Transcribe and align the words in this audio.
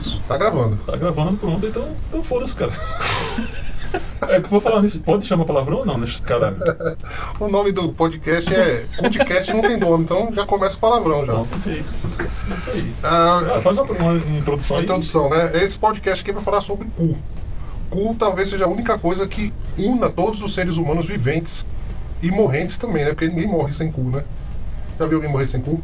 isso. 0.00 0.20
Tá 0.26 0.36
gravando. 0.36 0.76
Tá 0.86 0.96
gravando, 0.96 1.36
pronto, 1.36 1.66
então, 1.66 1.88
então 2.08 2.22
foda-se, 2.22 2.54
cara. 2.56 2.72
É, 4.28 4.38
vou 4.38 4.60
falar 4.60 4.82
nisso. 4.82 5.00
Pode 5.00 5.26
chamar 5.26 5.44
palavrão 5.44 5.78
ou 5.78 5.84
não? 5.84 5.98
Deixa, 5.98 6.22
caralho. 6.22 6.56
O 7.40 7.48
nome 7.48 7.72
do 7.72 7.92
podcast 7.92 8.54
é. 8.54 8.86
Podcast 8.96 9.52
não 9.52 9.62
tem 9.62 9.76
nome, 9.76 10.04
então 10.04 10.32
já 10.32 10.46
começa 10.46 10.76
o 10.76 10.78
palavrão 10.78 11.26
já. 11.26 11.32
Não, 11.32 11.44
perfeito. 11.44 11.90
É 12.50 12.54
isso 12.54 12.70
aí. 12.70 12.94
Ah, 13.02 13.54
Ah, 13.56 13.60
faz 13.60 13.78
uma, 13.78 13.90
uma 13.92 14.14
introdução 14.38 14.76
aí. 14.76 14.84
introdução, 14.84 15.28
né? 15.28 15.50
Esse 15.60 15.76
podcast 15.76 16.22
aqui 16.22 16.30
vai 16.30 16.40
falar 16.40 16.60
sobre 16.60 16.86
cu. 16.96 17.18
Cu 17.90 18.14
talvez 18.16 18.50
seja 18.50 18.64
a 18.66 18.68
única 18.68 18.96
coisa 18.96 19.26
que 19.26 19.52
una 19.76 20.08
todos 20.08 20.40
os 20.40 20.54
seres 20.54 20.76
humanos 20.76 21.06
viventes 21.06 21.66
e 22.22 22.30
morrentes 22.30 22.78
também, 22.78 23.04
né? 23.04 23.10
Porque 23.10 23.26
ninguém 23.26 23.48
morre 23.48 23.72
sem 23.72 23.90
cu, 23.90 24.02
né? 24.02 24.22
Já 25.00 25.06
viu 25.06 25.16
alguém 25.16 25.32
morrer 25.32 25.48
sem 25.48 25.60
cu? 25.60 25.82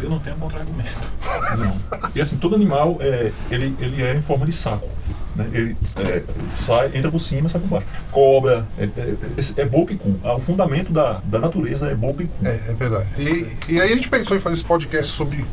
Eu 0.00 0.10
não 0.10 0.18
tenho 0.18 0.36
contra-argumento. 0.36 1.12
Não. 1.58 1.76
E 2.14 2.20
assim, 2.20 2.36
todo 2.36 2.54
animal, 2.54 2.96
é, 3.00 3.30
ele, 3.50 3.74
ele 3.80 4.02
é 4.02 4.14
em 4.14 4.22
forma 4.22 4.44
de 4.46 4.52
saco. 4.52 4.88
Né? 5.36 5.48
Ele 5.52 5.76
é, 5.96 6.22
sai, 6.52 6.90
entra 6.94 7.10
por 7.10 7.20
cima, 7.20 7.48
sai 7.48 7.60
por 7.60 7.68
baixo. 7.68 7.86
Cobra, 8.10 8.66
é, 8.78 8.84
é, 8.84 9.14
é- 9.38 9.62
é 9.62 9.64
boca 9.64 9.92
e 9.92 9.96
cu. 9.96 10.16
Ah, 10.22 10.34
O 10.36 10.40
fundamento 10.40 10.92
da, 10.92 11.20
da 11.24 11.38
natureza 11.38 11.88
é 11.88 11.94
boca 11.94 12.22
e 12.22 12.26
cu. 12.26 12.46
É, 12.46 12.60
é 12.68 12.74
verdade. 12.74 13.06
E, 13.18 13.72
e 13.72 13.80
aí 13.80 13.92
a 13.92 13.96
gente 13.96 14.08
pensou 14.08 14.36
em 14.36 14.40
fazer 14.40 14.54
esse 14.54 14.64
podcast 14.64 15.12
sobre 15.12 15.44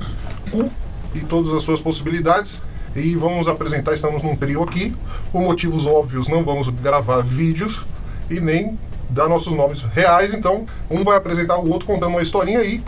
cu 0.51 0.69
e 1.15 1.19
todas 1.21 1.53
as 1.53 1.63
suas 1.63 1.79
possibilidades. 1.79 2.61
E 2.95 3.15
vamos 3.15 3.47
apresentar, 3.47 3.93
estamos 3.93 4.21
num 4.21 4.35
trio 4.35 4.63
aqui. 4.63 4.93
Por 5.31 5.41
motivos 5.41 5.85
óbvios, 5.87 6.27
não 6.27 6.43
vamos 6.43 6.67
gravar 6.69 7.21
vídeos 7.21 7.85
e 8.29 8.39
nem 8.39 8.77
dar 9.09 9.27
nossos 9.29 9.55
nomes 9.55 9.83
reais. 9.83 10.33
Então, 10.33 10.65
um 10.89 11.03
vai 11.03 11.17
apresentar 11.17 11.57
o 11.57 11.69
outro 11.69 11.87
contando 11.87 12.09
uma 12.09 12.21
historinha 12.21 12.59
aí. 12.59 12.83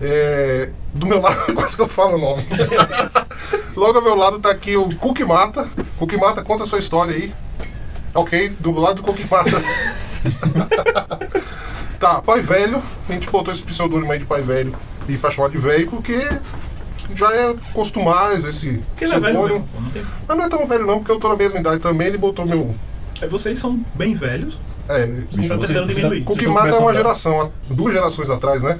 É, 0.00 0.70
do 0.94 1.06
meu 1.06 1.20
lado, 1.20 1.36
quase 1.54 1.76
que 1.76 1.82
eu 1.82 1.88
falo 1.88 2.16
o 2.16 2.20
nome. 2.20 2.44
Logo 3.76 3.98
ao 3.98 4.04
meu 4.04 4.16
lado 4.16 4.38
tá 4.40 4.50
aqui 4.50 4.76
o 4.76 4.94
Cook 4.96 5.20
Mata. 5.20 5.68
Cook 5.98 6.12
Mata, 6.14 6.42
conta 6.42 6.64
a 6.64 6.66
sua 6.66 6.78
história 6.78 7.14
aí. 7.14 7.34
Ok, 8.14 8.50
do 8.60 8.72
lado 8.78 8.96
do 8.96 9.02
Cook 9.02 9.20
Mata. 9.30 9.50
Tá, 11.98 12.20
pai 12.20 12.42
velho. 12.42 12.82
A 13.08 13.12
gente 13.12 13.30
botou 13.30 13.52
esse 13.52 13.62
pseudônimo 13.62 14.12
aí 14.12 14.18
de 14.18 14.26
pai 14.26 14.42
velho 14.42 14.74
e 15.08 15.16
pra 15.16 15.30
chamar 15.30 15.48
de 15.48 15.56
velho 15.56 15.88
porque 15.88 16.28
já 17.14 17.32
é 17.34 17.54
costumar 17.72 18.34
esse 18.38 18.68
ele 18.68 18.82
é 19.00 19.06
velho 19.06 19.20
pseudônimo. 19.20 19.68
não 19.80 19.90
tem... 19.90 20.02
Mas 20.28 20.36
não 20.36 20.44
é 20.44 20.48
tão 20.48 20.66
velho 20.66 20.86
não, 20.86 20.98
porque 20.98 21.10
eu 21.12 21.18
tô 21.18 21.28
na 21.30 21.36
mesma 21.36 21.58
idade 21.60 21.80
também, 21.80 22.08
ele 22.08 22.18
botou 22.18 22.44
meu. 22.44 22.74
É, 23.22 23.26
vocês 23.26 23.58
são 23.58 23.82
bem 23.94 24.12
velhos. 24.12 24.58
É, 24.88 25.06
Bicho, 25.06 25.48
tá 25.48 25.56
você- 25.56 25.72
você 25.72 25.94
diminuir. 25.94 26.20
tá- 26.20 26.26
Cook 26.26 26.42
Mata 26.48 26.76
é 26.76 26.78
uma 26.78 26.94
geração, 26.94 27.50
duas 27.70 27.94
gerações 27.94 28.28
atrás, 28.28 28.62
né? 28.62 28.78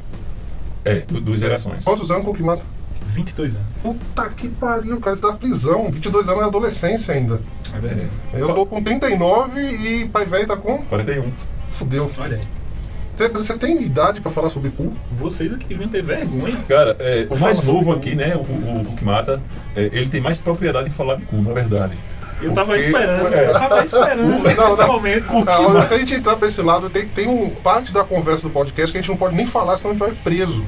É, 0.88 0.94
du- 1.00 1.20
duas 1.20 1.40
gerações. 1.40 1.84
Quantos 1.84 2.10
anos 2.10 2.24
Cook 2.24 2.40
Mata? 2.40 2.62
22 3.06 3.56
anos. 3.56 3.68
Puta 3.82 4.28
que 4.30 4.48
pariu, 4.48 4.98
cara, 5.00 5.16
você 5.16 5.22
tá 5.22 5.28
na 5.28 5.34
prisão. 5.36 5.90
22 5.90 6.28
anos 6.28 6.42
é 6.42 6.44
adolescência 6.46 7.14
ainda. 7.14 7.40
É 7.74 7.78
verdade. 7.78 8.08
Eu 8.34 8.54
tô 8.54 8.66
com 8.66 8.82
39 8.82 9.60
e 9.60 10.08
pai 10.08 10.24
velho 10.26 10.46
tá 10.46 10.56
com. 10.56 10.78
41. 10.78 11.32
Fudeu. 11.68 12.10
Olha 12.18 12.36
aí. 12.38 13.28
Você- 13.32 13.56
tem 13.56 13.82
idade 13.82 14.20
pra 14.20 14.30
falar 14.30 14.50
sobre 14.50 14.68
cu? 14.70 14.92
Vocês 15.18 15.50
aqui 15.52 15.64
deviam 15.66 15.88
ter 15.88 16.02
vergonha. 16.02 16.54
Cara, 16.68 16.94
é, 16.98 17.26
o 17.30 17.38
mais 17.38 17.66
novo 17.66 17.92
aqui, 17.92 18.14
né, 18.14 18.36
o, 18.36 18.40
o, 18.40 18.82
o 18.92 18.96
que 18.96 19.02
mata, 19.04 19.40
é, 19.74 19.84
ele 19.84 20.10
tem 20.10 20.20
mais 20.20 20.36
propriedade 20.36 20.88
em 20.88 20.92
falar 20.92 21.14
de 21.16 21.24
cu, 21.24 21.36
na 21.36 21.52
verdade. 21.54 21.96
Eu 22.42 22.52
tava 22.52 22.72
Porque- 22.74 22.86
esperando, 22.86 23.34
é. 23.34 23.48
eu 23.48 23.52
tava 23.52 23.82
esperando 23.84 24.22
Não, 24.56 24.68
esse 24.70 24.80
não. 24.82 24.86
momento. 24.88 25.26
Ah, 25.46 25.60
olha, 25.62 25.86
se 25.86 25.94
a 25.94 25.98
gente 25.98 26.14
entrar 26.14 26.36
pra 26.36 26.48
esse 26.48 26.60
lado, 26.60 26.90
tem, 26.90 27.06
tem 27.08 27.26
um 27.28 27.48
parte 27.50 27.92
da 27.92 28.04
conversa 28.04 28.42
do 28.42 28.50
podcast 28.50 28.92
que 28.92 28.98
a 28.98 29.00
gente 29.00 29.08
não 29.08 29.16
pode 29.16 29.34
nem 29.34 29.46
falar, 29.46 29.76
senão 29.78 29.92
a 29.94 29.98
gente 29.98 30.06
vai 30.06 30.12
preso. 30.22 30.62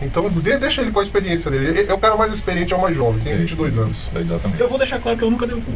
Então 0.00 0.30
de- 0.30 0.56
deixa 0.56 0.80
ele 0.80 0.90
com 0.92 0.98
a 1.00 1.02
experiência 1.02 1.50
dele. 1.50 1.78
Ele 1.78 1.90
É 1.90 1.94
o 1.94 1.98
cara 1.98 2.16
mais 2.16 2.32
experiente, 2.32 2.72
é 2.72 2.76
o 2.76 2.80
mais 2.80 2.96
jovem, 2.96 3.20
tem 3.22 3.36
22 3.36 3.76
anos. 3.78 4.08
É, 4.14 4.20
exatamente. 4.20 4.60
Eu 4.60 4.68
vou 4.68 4.78
deixar 4.78 4.98
claro 4.98 5.18
que 5.18 5.24
eu 5.24 5.30
nunca 5.30 5.46
dei 5.46 5.56
o 5.56 5.60
cu. 5.60 5.72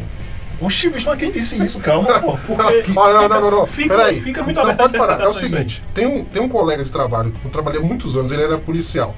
Oxi, 0.61 0.89
bicho, 0.89 1.07
mas 1.09 1.19
quem 1.19 1.31
disse 1.31 1.61
isso? 1.63 1.79
Calma, 1.79 2.19
pô. 2.19 2.31
Não, 2.31 2.37
Porque 2.47 2.57
ah, 2.97 3.11
não, 3.13 3.29
não, 3.29 3.41
não, 3.41 3.51
não. 3.51 3.65
fica- 3.67 3.95
Peraí. 3.95 4.21
fica 4.21 4.41
muito 4.41 4.59
não, 4.63 4.75
pode 4.75 4.97
parar. 4.97 5.19
É 5.21 5.27
o 5.27 5.33
seguinte: 5.33 5.83
tem 5.93 6.07
um, 6.07 6.23
tem 6.23 6.41
um 6.41 6.49
colega 6.49 6.83
de 6.83 6.89
trabalho, 6.89 7.31
eu 7.43 7.51
trabalhei 7.51 7.79
há 7.81 7.83
muitos 7.83 8.17
anos, 8.17 8.31
ele 8.31 8.41
era 8.41 8.57
policial. 8.57 9.13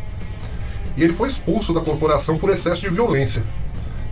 E 0.97 1.03
ele 1.03 1.13
foi 1.13 1.29
expulso 1.29 1.73
da 1.73 1.79
corporação 1.81 2.37
por 2.37 2.49
excesso 2.49 2.81
de 2.81 2.89
violência. 2.89 3.43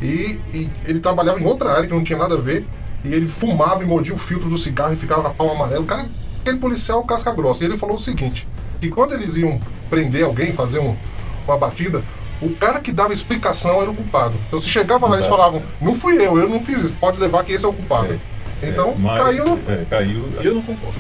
E, 0.02 0.40
e 0.54 0.70
ele 0.86 1.00
trabalhava 1.00 1.40
em 1.40 1.46
outra 1.46 1.72
área 1.72 1.88
que 1.88 1.94
não 1.94 2.04
tinha 2.04 2.18
nada 2.20 2.36
a 2.36 2.40
ver. 2.40 2.66
E 3.04 3.14
ele 3.14 3.28
fumava 3.28 3.84
e 3.84 3.86
mordia 3.86 4.14
o 4.14 4.18
filtro 4.18 4.50
do 4.50 4.58
cigarro 4.58 4.94
e 4.94 4.98
ficava 4.98 5.22
na 5.24 5.30
palma 5.30 5.54
amarela. 5.54 5.82
O 5.82 5.86
cara, 5.86 6.06
aquele 6.42 6.58
policial 6.58 7.04
casca 7.04 7.32
grossa. 7.34 7.64
E 7.64 7.68
ele 7.68 7.78
falou 7.78 7.96
o 7.96 8.00
seguinte: 8.00 8.48
que 8.82 8.90
quando 8.90 9.14
eles 9.14 9.36
iam 9.38 9.60
prender 9.90 10.24
alguém, 10.26 10.52
fazer 10.52 10.80
um- 10.80 10.96
uma 11.48 11.58
batida, 11.58 12.04
o 12.42 12.50
cara 12.56 12.80
que 12.80 12.92
dava 12.92 13.14
explicação 13.14 13.82
era 13.82 13.90
o 13.92 13.96
culpado. 13.96 14.34
Então 14.48 14.60
se 14.60 14.68
chegava 14.70 15.06
lá 15.08 15.14
e 15.16 15.20
eles 15.20 15.28
falavam, 15.28 15.62
não 15.80 15.96
fui 15.96 16.16
eu, 16.16 16.38
eu 16.40 16.50
não 16.50 16.60
fiz 16.64 16.82
isso, 16.84 16.94
pode 17.00 17.20
levar 17.20 17.44
que 17.44 17.54
esse 17.54 17.64
é 17.64 17.68
o 17.68 17.74
culpado. 17.74 18.20
É, 18.62 18.70
então 18.70 18.90
é, 18.92 18.96
mas- 18.98 19.24
caiu 19.24 19.46
no. 19.46 19.72
É, 19.72 19.86
caiu. 19.90 20.30
Eu 20.44 20.56
não 20.56 20.62
concordo. 20.64 20.98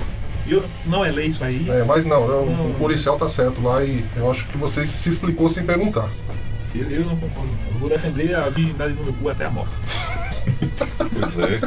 Eu, 0.48 0.64
não 0.86 1.04
é 1.04 1.10
lei 1.10 1.26
isso 1.30 1.44
aí. 1.44 1.68
É, 1.68 1.84
mas 1.84 2.06
não, 2.06 2.28
eu- 2.30 2.46
Não. 2.46 2.68
o 2.68 2.74
policial 2.76 3.18
tá 3.18 3.28
certo 3.28 3.60
lá 3.64 3.84
e 3.84 4.06
eu 4.16 4.30
acho 4.30 4.48
que 4.48 4.58
você 4.60 4.86
se 4.86 5.10
explicou 5.10 5.50
sem 5.50 5.64
perguntar. 5.66 6.08
Eu, 6.80 6.90
eu 6.90 7.06
não 7.06 7.16
concordo. 7.18 7.50
Eu 7.74 7.80
vou 7.80 7.90
defender 7.90 8.36
a 8.36 8.50
virgindade 8.50 8.94
do 8.94 9.04
meu 9.04 9.14
cu 9.14 9.30
até 9.30 9.46
a 9.46 9.50
morte. 9.50 9.74
Pois 10.98 11.40
é. 11.40 11.60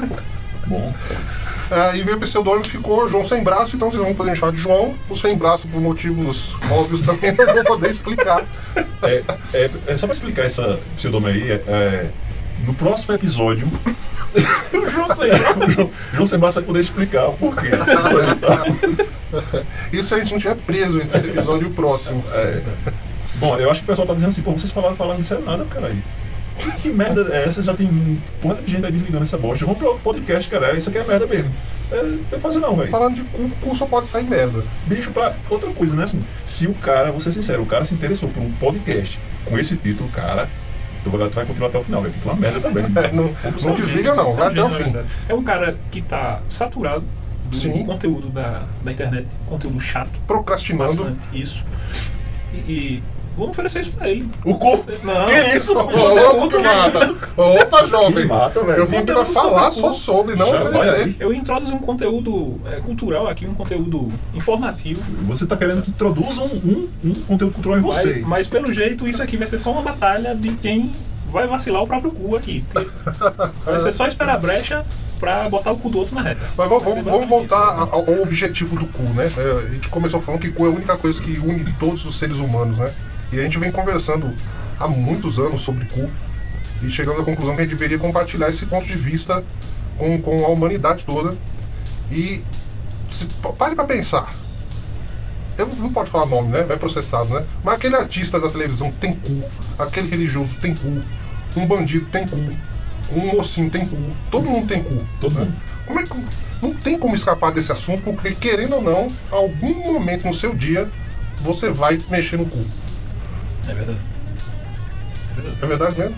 Bom. 0.67 0.95
É, 1.71 1.97
e 1.97 2.05
meu 2.05 2.19
pseudônimo 2.19 2.65
ficou 2.65 3.07
João 3.09 3.25
Sem 3.25 3.43
Braço, 3.43 3.77
então 3.77 3.91
vocês 3.91 4.03
vão 4.03 4.15
poder 4.15 4.31
me 4.31 4.37
chamar 4.37 4.53
de 4.53 4.59
João. 4.59 4.95
O 5.09 5.15
Sem 5.17 5.37
Braço, 5.37 5.69
por 5.69 5.81
motivos 5.81 6.57
óbvios, 6.71 7.03
também 7.03 7.33
não 7.37 7.55
vou 7.55 7.65
poder 7.65 7.91
explicar. 7.91 8.45
É, 9.03 9.23
é, 9.53 9.71
é 9.87 9.97
só 9.97 10.07
pra 10.07 10.15
explicar 10.15 10.45
essa 10.45 10.79
pseudônimo 10.97 11.29
aí, 11.29 11.51
é, 11.51 11.63
é, 11.67 12.11
no 12.67 12.75
próximo 12.75 13.15
episódio, 13.15 13.71
Eu 14.73 14.91
juro 14.91 15.13
isso 15.13 15.23
aí. 15.23 15.31
o 15.31 15.71
João, 15.71 15.91
João 16.13 16.27
Sebastião 16.27 16.63
vai 16.63 16.67
poder 16.67 16.81
explicar 16.81 17.29
o 17.29 17.35
porquê. 17.35 17.69
Isso 19.93 20.09
se 20.09 20.15
a 20.15 20.19
gente 20.19 20.33
não 20.33 20.39
tiver 20.39 20.57
preso 20.57 21.01
entre 21.01 21.19
esse 21.19 21.29
episódio 21.29 21.69
e 21.69 21.71
o 21.71 21.75
próximo. 21.75 22.25
É. 22.33 22.63
Bom, 23.39 23.57
eu 23.57 23.71
acho 23.71 23.81
que 23.81 23.85
o 23.85 23.89
pessoal 23.89 24.07
tá 24.07 24.15
dizendo 24.15 24.31
assim, 24.31 24.43
pô, 24.43 24.53
vocês 24.53 24.73
falaram, 24.73 24.97
falaram, 24.97 25.15
não 25.15 25.23
disseram 25.23 25.43
nada, 25.43 25.65
caralho. 25.65 26.03
Que, 26.59 26.71
que 26.73 26.89
merda 26.91 27.29
é 27.33 27.45
essa? 27.45 27.63
Já 27.63 27.73
tem 27.75 28.21
porra 28.43 28.57
de 28.57 28.73
gente 28.73 28.85
aí 28.85 28.91
desligando 28.91 29.25
essa 29.25 29.39
bosta. 29.39 29.65
Vamos 29.65 29.79
pro 29.79 29.97
podcast, 29.99 30.51
cara. 30.51 30.77
Isso 30.77 30.91
aqui 30.91 30.99
é 30.99 31.05
merda 31.05 31.27
mesmo. 31.27 31.53
É, 31.91 32.03
não 32.03 32.25
tem 32.25 32.41
fazer 32.41 32.59
não, 32.59 32.75
velho. 32.75 32.91
Falando 32.91 33.15
de 33.15 33.23
cu, 33.25 33.49
cu 33.63 33.77
só 33.77 33.87
pode 33.87 34.09
sair 34.09 34.25
merda. 34.25 34.65
Bicho, 34.87 35.13
pra 35.13 35.35
outra 35.49 35.71
coisa, 35.71 35.95
né? 35.95 36.05
Assim, 36.05 36.23
se 36.45 36.67
o 36.67 36.75
cara, 36.75 37.11
vou 37.11 37.21
ser 37.21 37.33
sincero, 37.33 37.63
o 37.63 37.67
cara 37.67 37.85
se 37.85 37.95
interessou 37.95 38.29
por 38.29 38.43
um 38.43 38.53
podcast 38.53 39.21
com 39.45 39.57
esse 39.57 39.77
título, 39.77 40.11
cara, 40.11 40.49
tu 41.05 41.11
vai, 41.11 41.29
tu 41.29 41.35
vai 41.35 41.47
continuar 41.47 41.69
até 41.69 41.79
o 41.79 41.83
final, 41.83 42.03
velho. 42.03 42.13
Título 42.15 42.31
é 42.31 42.35
uma 42.35 42.41
merda 42.41 42.61
também. 42.61 42.85
É, 42.99 43.13
não 43.13 43.33
não 43.65 43.75
desliga 43.75 44.15
não, 44.15 44.33
vai 44.33 44.49
até 44.49 44.63
o 44.63 44.71
fim. 44.71 44.95
É 45.29 45.35
um 45.35 45.45
cara 45.45 45.79
que 45.93 46.03
tá 46.03 46.41
saturado 46.49 47.05
do 47.45 47.57
Sim. 47.57 47.85
conteúdo 47.85 48.29
da, 48.29 48.65
da 48.85 48.93
internet, 48.93 49.29
conteúdo 49.47 49.81
chato, 49.81 50.11
Procrastinando. 50.27 50.91
bastante, 50.91 51.41
isso. 51.41 51.65
E, 52.53 52.57
e 52.57 53.03
vamos 53.39 53.51
oferecer 53.51 53.81
isso 53.81 53.93
pra 53.93 54.09
ele. 54.09 54.29
O 54.45 54.57
corpo. 54.57 54.91
Não. 55.03 55.27
Que 55.27 55.57
isso? 55.57 55.77
Ô, 55.77 56.45
ô, 56.45 56.49
que 56.49 56.59
mata. 56.59 57.15
Opa, 57.37 57.87
jovem. 57.87 58.27
Mata, 58.27 58.63
velho. 58.65 58.79
Eu 58.81 58.87
vim 58.87 59.05
pra 59.05 59.25
falar 59.25 59.71
só 59.71 59.93
sobre, 59.93 60.35
não 60.35 60.47
Já 60.47 60.65
oferecer. 60.65 61.17
Eu 61.19 61.33
introduzo 61.33 61.75
um 61.75 61.79
conteúdo 61.79 62.61
é, 62.67 62.81
cultural 62.81 63.27
aqui, 63.29 63.47
um 63.47 63.55
conteúdo 63.55 64.09
informativo. 64.35 65.01
Você 65.27 65.47
tá 65.47 65.57
querendo 65.57 65.83
que 65.83 65.91
introduzam 65.91 66.47
um, 66.47 66.89
um 67.05 67.15
conteúdo 67.27 67.55
cultural 67.55 67.79
em 67.79 67.83
você. 67.83 68.21
Mas, 68.21 68.27
mas 68.27 68.47
pelo 68.47 68.73
jeito, 68.73 69.07
isso 69.07 69.23
aqui 69.23 69.37
vai 69.37 69.47
ser 69.47 69.59
só 69.59 69.71
uma 69.71 69.83
batalha 69.83 70.35
de 70.35 70.53
quem 70.55 70.93
vai 71.31 71.47
vacilar 71.47 71.83
o 71.83 71.87
próprio 71.87 72.11
cu 72.11 72.37
aqui. 72.37 72.65
Vai 73.65 73.79
ser 73.79 73.93
só 73.93 74.07
esperar 74.07 74.35
a 74.35 74.39
brecha 74.39 74.85
pra 75.19 75.49
botar 75.49 75.73
o 75.73 75.79
cu 75.79 75.91
do 75.91 75.99
outro 75.99 76.15
na 76.15 76.23
reta. 76.23 76.41
Mas 76.57 76.69
vamos, 76.69 77.05
vamos, 77.05 77.29
voltar 77.29 77.57
ao, 77.57 78.09
ao 78.09 78.23
objetivo 78.23 78.77
do 78.79 78.87
cu, 78.87 79.03
né? 79.03 79.31
É, 79.37 79.67
A 79.67 79.71
gente 79.71 79.89
começou 79.89 80.21
falando 80.21 80.41
que 80.41 80.51
cu 80.51 80.65
é 80.65 80.69
a 80.69 80.73
única 80.73 80.97
coisa 80.97 81.23
que 81.23 81.39
une 81.39 81.73
todos 81.75 82.05
os 82.07 82.17
seres 82.17 82.39
humanos, 82.39 82.79
né? 82.79 82.93
E 83.33 83.39
a 83.39 83.43
gente 83.43 83.59
vem 83.59 83.71
conversando 83.71 84.35
há 84.79 84.89
muitos 84.89 85.39
anos 85.39 85.61
sobre 85.61 85.85
cu 85.87 86.11
e 86.83 86.89
chegamos 86.91 87.21
à 87.21 87.25
conclusão 87.25 87.55
que 87.55 87.61
a 87.61 87.65
gente 87.65 87.75
deveria 87.75 87.99
compartilhar 87.99 88.49
esse 88.49 88.67
ponto 88.67 88.87
de 88.87 88.95
vista 88.97 89.45
com, 89.99 90.21
com 90.23 90.45
a 90.45 90.49
humanidade 90.49 91.05
toda. 91.05 91.37
E 92.11 92.43
se, 93.11 93.27
pa- 93.43 93.53
pare 93.53 93.75
pra 93.75 93.85
pensar. 93.85 94.35
Eu 95.57 95.67
não 95.67 95.93
pode 95.93 96.09
falar 96.09 96.27
nome, 96.27 96.49
né? 96.51 96.63
Vai 96.63 96.77
processado, 96.77 97.31
né? 97.35 97.45
Mas 97.65 97.75
aquele 97.75 97.97
artista 97.97 98.39
da 98.41 98.49
televisão 98.49 98.93
tem 98.93 99.15
cu, 99.15 99.43
aquele 99.77 100.09
religioso 100.09 100.61
tem 100.61 100.73
cu, 100.73 101.03
um 101.57 101.67
bandido 101.67 102.07
tem 102.07 102.29
cu, 102.29 102.37
um 103.13 103.37
mocinho 103.37 103.69
tem 103.69 103.85
cu, 103.85 103.97
todo 104.31 104.47
mundo 104.49 104.69
tem 104.69 104.83
cu. 104.85 105.05
Todo 105.21 105.35
né? 105.35 105.45
mundo. 105.47 105.61
Como 105.85 105.99
é 106.01 106.05
que. 106.05 106.15
Não 106.63 106.73
tem 106.75 106.97
como 106.99 107.15
escapar 107.15 107.53
desse 107.53 107.71
assunto, 107.73 108.03
porque 108.03 108.33
querendo 108.35 108.77
ou 108.77 108.83
não, 108.83 109.09
algum 109.31 109.93
momento 109.93 110.27
no 110.27 110.35
seu 110.35 110.55
dia 110.55 110.89
você 111.41 111.71
vai 111.71 112.01
mexer 112.09 112.37
no 112.37 112.47
cu. 112.47 112.65
É 113.69 113.75
verdade. 113.75 113.99
É 115.37 115.41
verdade. 115.41 115.59
É 115.63 115.67
verdade 115.67 115.99
mesmo? 115.99 116.17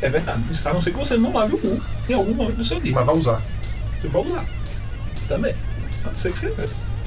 É 0.00 0.08
verdade. 0.08 0.42
A 0.64 0.72
não 0.72 0.80
ser 0.80 0.90
que 0.92 0.96
você 0.98 1.16
não 1.16 1.32
lave 1.32 1.54
o 1.54 1.58
cu 1.58 1.80
em 2.08 2.14
algum 2.14 2.34
momento 2.34 2.56
do 2.56 2.64
seu 2.64 2.80
dia. 2.80 2.92
Mas 2.94 3.06
vai 3.06 3.14
usar. 3.16 3.42
Você 4.00 4.08
vai 4.08 4.22
usar. 4.22 4.44
Também. 5.28 5.54
A 6.04 6.08
não 6.08 6.16
ser 6.16 6.32
que 6.32 6.38
você. 6.38 6.54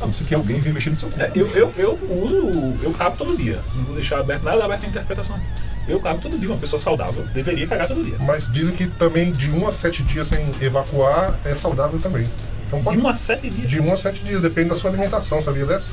A 0.02 0.06
não 0.06 0.12
ser 0.12 0.24
que 0.26 0.36
alguém 0.36 0.60
venha 0.60 0.74
mexer 0.74 0.90
no 0.90 0.96
seu 0.96 1.10
corpo. 1.10 1.24
É, 1.24 1.32
eu, 1.36 1.48
eu, 1.50 1.74
eu 1.78 2.00
uso, 2.10 2.76
eu 2.84 2.92
capo 2.94 3.18
todo 3.18 3.38
dia. 3.38 3.60
Não 3.76 3.84
vou 3.86 3.96
deixar 3.96 4.20
aberto 4.20 4.44
nada 4.44 4.64
aberto 4.66 4.84
à 4.86 4.88
interpretação. 4.88 5.40
Eu 5.88 6.00
cago 6.00 6.20
todo 6.22 6.38
dia. 6.38 6.50
Uma 6.50 6.58
pessoa 6.58 6.80
saudável 6.80 7.24
deveria 7.34 7.68
cagar 7.68 7.88
todo 7.88 8.04
dia. 8.04 8.18
Mas 8.20 8.52
dizem 8.52 8.76
que 8.76 8.88
também 8.88 9.32
de 9.32 9.50
1 9.52 9.68
a 9.68 9.72
7 9.72 10.04
dias 10.04 10.28
sem 10.28 10.52
evacuar 10.62 11.36
é 11.46 11.56
saudável 11.56 12.00
também. 12.00 12.28
Então 12.68 12.80
De 12.80 12.86
pode. 12.86 12.98
um 13.00 13.08
a 13.08 13.14
sete 13.14 13.50
dias. 13.50 13.70
De 13.70 13.82
1 13.82 13.92
a 13.94 13.98
7 13.98 14.24
dias, 14.24 14.42
depende 14.42 14.70
da 14.70 14.76
sua 14.76 14.90
alimentação, 14.90 15.42
sabia 15.42 15.66
dessa? 15.66 15.90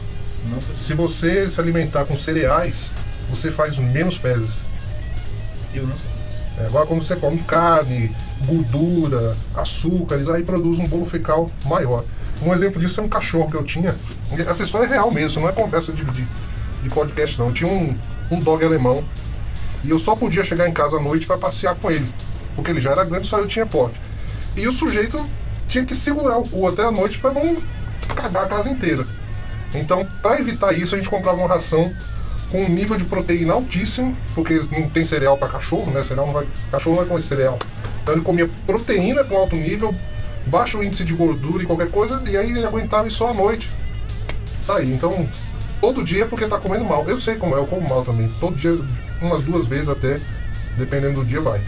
Não 0.49 0.61
sei. 0.61 0.77
Se 0.77 0.95
você 0.95 1.51
se 1.51 1.61
alimentar 1.61 2.05
com 2.05 2.17
cereais, 2.17 2.93
você 3.29 3.51
faz 3.51 3.77
menos 3.79 4.17
fezes. 4.17 4.55
Eu 5.75 5.87
não 5.87 5.97
sei. 5.97 6.65
É, 6.65 6.67
Agora, 6.67 6.87
quando 6.87 7.03
você 7.03 7.17
come 7.17 7.39
carne, 7.39 8.15
gordura, 8.47 9.37
açúcares, 9.55 10.29
aí 10.29 10.43
produz 10.43 10.79
um 10.79 10.87
bolo 10.87 11.07
fecal 11.07 11.51
maior. 11.65 12.05
Um 12.43 12.53
exemplo 12.53 12.81
disso 12.81 13.01
é 13.01 13.05
um 13.05 13.09
cachorro 13.09 13.51
que 13.51 13.57
eu 13.57 13.65
tinha. 13.65 13.95
Essa 14.47 14.63
história 14.63 14.87
é 14.87 14.89
real 14.89 15.11
mesmo, 15.11 15.43
não 15.43 15.49
é 15.49 15.53
conversa 15.53 15.93
de, 15.93 16.05
de, 16.05 16.27
de 16.83 16.91
podcast, 16.91 17.39
não. 17.39 17.49
Eu 17.49 17.53
tinha 17.53 17.71
um, 17.71 17.97
um 18.31 18.41
dog 18.41 18.65
alemão 18.65 19.05
e 19.85 19.91
eu 19.91 19.99
só 19.99 20.17
podia 20.17 20.45
chegar 20.45 20.69
em 20.69 20.73
casa 20.73 20.97
à 20.97 21.01
noite 21.01 21.27
para 21.27 21.39
passear 21.39 21.75
com 21.77 21.91
ele, 21.91 22.09
porque 22.57 22.71
ele 22.71 22.81
já 22.81 22.91
era 22.91 23.05
grande, 23.05 23.27
só 23.27 23.39
eu 23.39 23.47
tinha 23.47 23.67
porte. 23.67 24.01
E 24.57 24.67
o 24.67 24.73
sujeito 24.73 25.25
tinha 25.69 25.85
que 25.85 25.95
segurar 25.95 26.39
o 26.39 26.49
cu 26.49 26.67
até 26.67 26.85
a 26.85 26.91
noite 26.91 27.19
para 27.19 27.33
não 27.33 27.57
cagar 28.15 28.45
a 28.45 28.49
casa 28.49 28.71
inteira. 28.71 29.07
Então, 29.75 30.07
para 30.23 30.41
evitar 30.41 30.73
isso, 30.73 30.95
a 30.95 30.99
gente 30.99 31.11
comprava 31.11 31.39
uma 31.39 31.49
ração 31.49 31.93
com 32.51 32.63
um 32.63 32.69
nível 32.69 32.97
de 32.97 33.05
proteína 33.05 33.53
altíssimo, 33.53 34.17
porque 34.35 34.61
não 34.73 34.89
tem 34.89 35.05
cereal 35.05 35.37
para 35.37 35.49
cachorro, 35.49 35.91
né? 35.93 36.03
Cereal 36.03 36.27
não 36.27 36.33
vai, 36.33 36.47
cachorro 36.71 36.97
não 36.97 37.03
vai 37.03 37.09
comer 37.09 37.23
cereal. 37.23 37.59
Então 38.03 38.15
ele 38.15 38.23
comia 38.23 38.49
proteína 38.67 39.23
com 39.25 39.37
alto 39.37 39.55
nível, 39.55 39.95
baixo 40.47 40.83
índice 40.83 41.05
de 41.05 41.13
gordura 41.13 41.63
e 41.63 41.67
qualquer 41.67 41.91
coisa, 41.91 42.23
e 42.29 42.37
aí 42.37 42.51
ele 42.51 42.65
aguentava 42.65 43.07
isso 43.07 43.19
só 43.19 43.31
à 43.31 43.35
noite. 43.35 43.71
Sair. 44.63 44.93
Então, 44.93 45.29
todo 45.81 46.05
dia 46.05 46.25
é 46.25 46.27
porque 46.27 46.47
tá 46.47 46.59
comendo 46.59 46.85
mal. 46.85 47.09
Eu 47.09 47.21
sei 47.21 47.37
como 47.37 47.55
é, 47.55 47.59
eu 47.59 47.67
como 47.67 47.87
mal 47.87 48.05
também. 48.05 48.33
Todo 48.41 48.57
dia, 48.57 48.79
umas 49.21 49.45
duas 49.45 49.67
vezes 49.67 49.89
até, 49.89 50.21
dependendo 50.77 51.21
do 51.21 51.27
dia, 51.27 51.41
vai. 51.41 51.61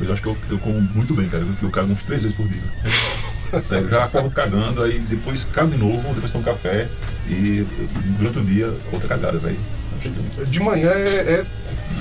Eu 0.00 0.12
acho 0.12 0.22
que 0.22 0.28
eu, 0.28 0.36
eu 0.48 0.58
como 0.58 0.80
muito 0.80 1.12
bem, 1.12 1.28
cara. 1.28 1.44
Eu 1.60 1.70
cago 1.70 1.92
uns 1.92 2.02
três 2.04 2.22
vezes 2.22 2.36
por 2.36 2.46
dia. 2.48 2.62
Sério, 3.60 3.88
já 3.88 4.04
acordo 4.04 4.30
cagando, 4.30 4.84
aí 4.84 5.00
depois 5.00 5.44
cago 5.44 5.72
de 5.72 5.76
novo, 5.76 6.14
depois 6.14 6.30
tomo 6.30 6.44
café 6.44 6.88
e 7.28 7.66
durante 8.16 8.38
o 8.38 8.44
dia 8.44 8.72
outra 8.92 9.08
cagada, 9.08 9.38
velho. 9.38 9.58
De 10.46 10.60
manhã 10.60 10.90
é, 10.90 11.44
é 11.44 11.44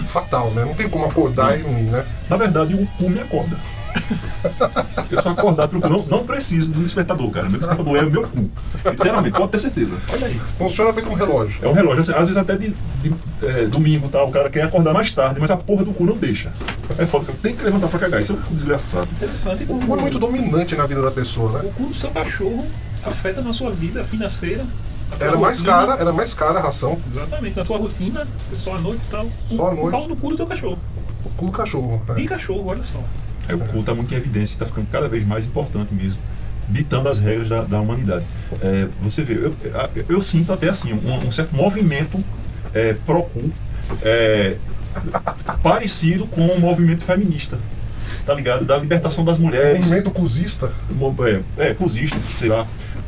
fatal, 0.08 0.52
né? 0.52 0.66
Não 0.66 0.74
tem 0.74 0.90
como 0.90 1.06
acordar 1.06 1.58
e 1.58 1.62
ir, 1.62 1.92
né? 1.92 2.06
Na 2.30 2.38
verdade, 2.38 2.76
o 2.76 2.86
cu 2.98 3.10
me 3.10 3.20
acorda. 3.20 3.58
Eu 5.10 5.22
sou 5.22 5.32
acordado 5.32 5.70
pelo 5.70 5.82
cu. 5.82 5.90
Não, 5.90 6.20
não 6.20 6.26
preciso 6.26 6.72
do 6.72 6.82
despertador, 6.82 7.30
cara. 7.32 7.50
Meu 7.50 7.60
despertador 7.60 7.96
é 7.98 8.02
o 8.04 8.12
meu 8.12 8.24
cu. 8.24 8.50
Literalmente, 8.86 9.36
pode 9.36 9.52
ter 9.52 9.58
certeza. 9.58 9.98
Olha 10.12 10.28
aí. 10.28 10.40
Funciona 10.58 10.94
feito 10.94 11.10
um 11.10 11.14
relógio. 11.14 11.66
É 11.66 11.68
um 11.68 11.74
relógio, 11.74 12.02
assim, 12.02 12.14
às 12.14 12.28
vezes 12.28 12.38
até 12.38 12.56
de, 12.56 12.74
de, 13.02 13.14
é, 13.44 13.66
domingo 13.66 14.08
tá, 14.10 14.24
o 14.24 14.32
cara 14.32 14.50
quer 14.50 14.64
acordar 14.64 14.94
mais 14.94 15.12
tarde, 15.12 15.40
mas 15.40 15.50
a 15.50 15.58
porra 15.58 15.84
do 15.84 15.94
cu 15.94 16.06
não 16.06 16.16
deixa. 16.16 16.54
É 16.98 17.06
foda, 17.06 17.26
que 17.26 17.32
eu 17.32 17.36
tenho 17.36 17.58
que 17.58 17.64
levantar 17.64 17.88
pra 17.88 18.00
cagar. 18.00 18.22
Isso 18.22 18.34
é 18.34 18.36
um 18.36 18.42
cu 18.42 18.54
desgraçado. 18.54 19.08
Interessante 19.12 19.64
O 19.64 19.80
cu 19.80 19.96
é 19.98 20.02
muito 20.02 20.20
dominante 20.20 20.76
na 20.76 20.86
vida 20.86 21.02
da 21.02 21.12
pessoa, 21.12 21.52
né? 21.54 21.70
o 21.70 21.74
cu 21.74 21.88
do 21.88 21.94
seu 21.94 22.12
cachorro 22.12 22.66
afeta 23.04 23.42
na 23.42 23.54
sua 23.54 23.72
vida 23.72 24.04
financeira. 24.04 24.66
Era 25.20 25.38
mais 25.38 25.60
rotina. 25.60 25.74
cara, 25.88 26.02
era 26.02 26.14
mais 26.14 26.34
cara 26.34 26.60
a 26.60 26.62
ração. 26.62 27.00
Exatamente, 27.08 27.58
na 27.58 27.66
tua 27.66 27.78
rotina, 27.78 28.28
só 28.54 28.76
à 28.76 28.80
noite 28.80 29.02
e 29.08 29.12
tal. 29.12 29.26
Só 29.50 29.68
à 29.68 29.70
Por 29.70 29.76
noite. 29.76 29.92
causa 29.92 30.08
do 30.08 30.16
cu 30.16 30.30
do 30.30 30.36
teu 30.38 30.48
cachorro. 30.48 30.80
O 31.26 31.30
cu 31.32 31.46
do 31.48 31.52
cachorro. 31.52 32.02
De 32.16 32.22
Né? 32.22 32.28
cachorro, 32.28 32.66
olha 32.68 32.84
só. 32.84 33.04
É, 33.48 33.56
o 33.56 33.60
cu 33.60 33.82
tá 33.84 33.94
muito 33.96 34.14
em 34.14 34.18
evidência, 34.18 34.54
está 34.54 34.66
ficando 34.66 34.88
cada 34.92 35.10
vez 35.10 35.26
mais 35.26 35.48
importante 35.48 35.94
mesmo, 35.94 36.20
ditando 36.70 37.10
as 37.10 37.20
regras 37.20 37.50
da, 37.50 37.64
da 37.64 37.82
humanidade. 37.82 38.26
É, 38.62 38.88
você 39.02 39.24
vê, 39.24 39.34
eu, 39.34 39.56
eu, 39.96 40.06
eu 40.08 40.22
sinto 40.22 40.54
até 40.54 40.70
assim, 40.70 40.94
um, 40.94 41.28
um 41.28 41.32
certo 41.32 41.56
movimento 41.56 42.24
é, 42.74 42.94
pró-cu, 43.06 43.52
é, 44.04 44.56
parecido 45.64 46.26
com 46.28 46.46
o 46.46 46.60
movimento 46.60 47.04
feminista, 47.04 47.58
tá 48.26 48.34
ligado? 48.34 48.66
Da 48.66 48.78
libertação 48.78 49.26
das 49.26 49.40
mulheres. 49.40 49.84
Movimento 49.86 50.12
cuzista. 50.12 50.72
É, 51.58 51.70
é, 51.70 51.74
cozista, 51.74 52.18
sei 52.38 52.50
lá. 52.50 52.66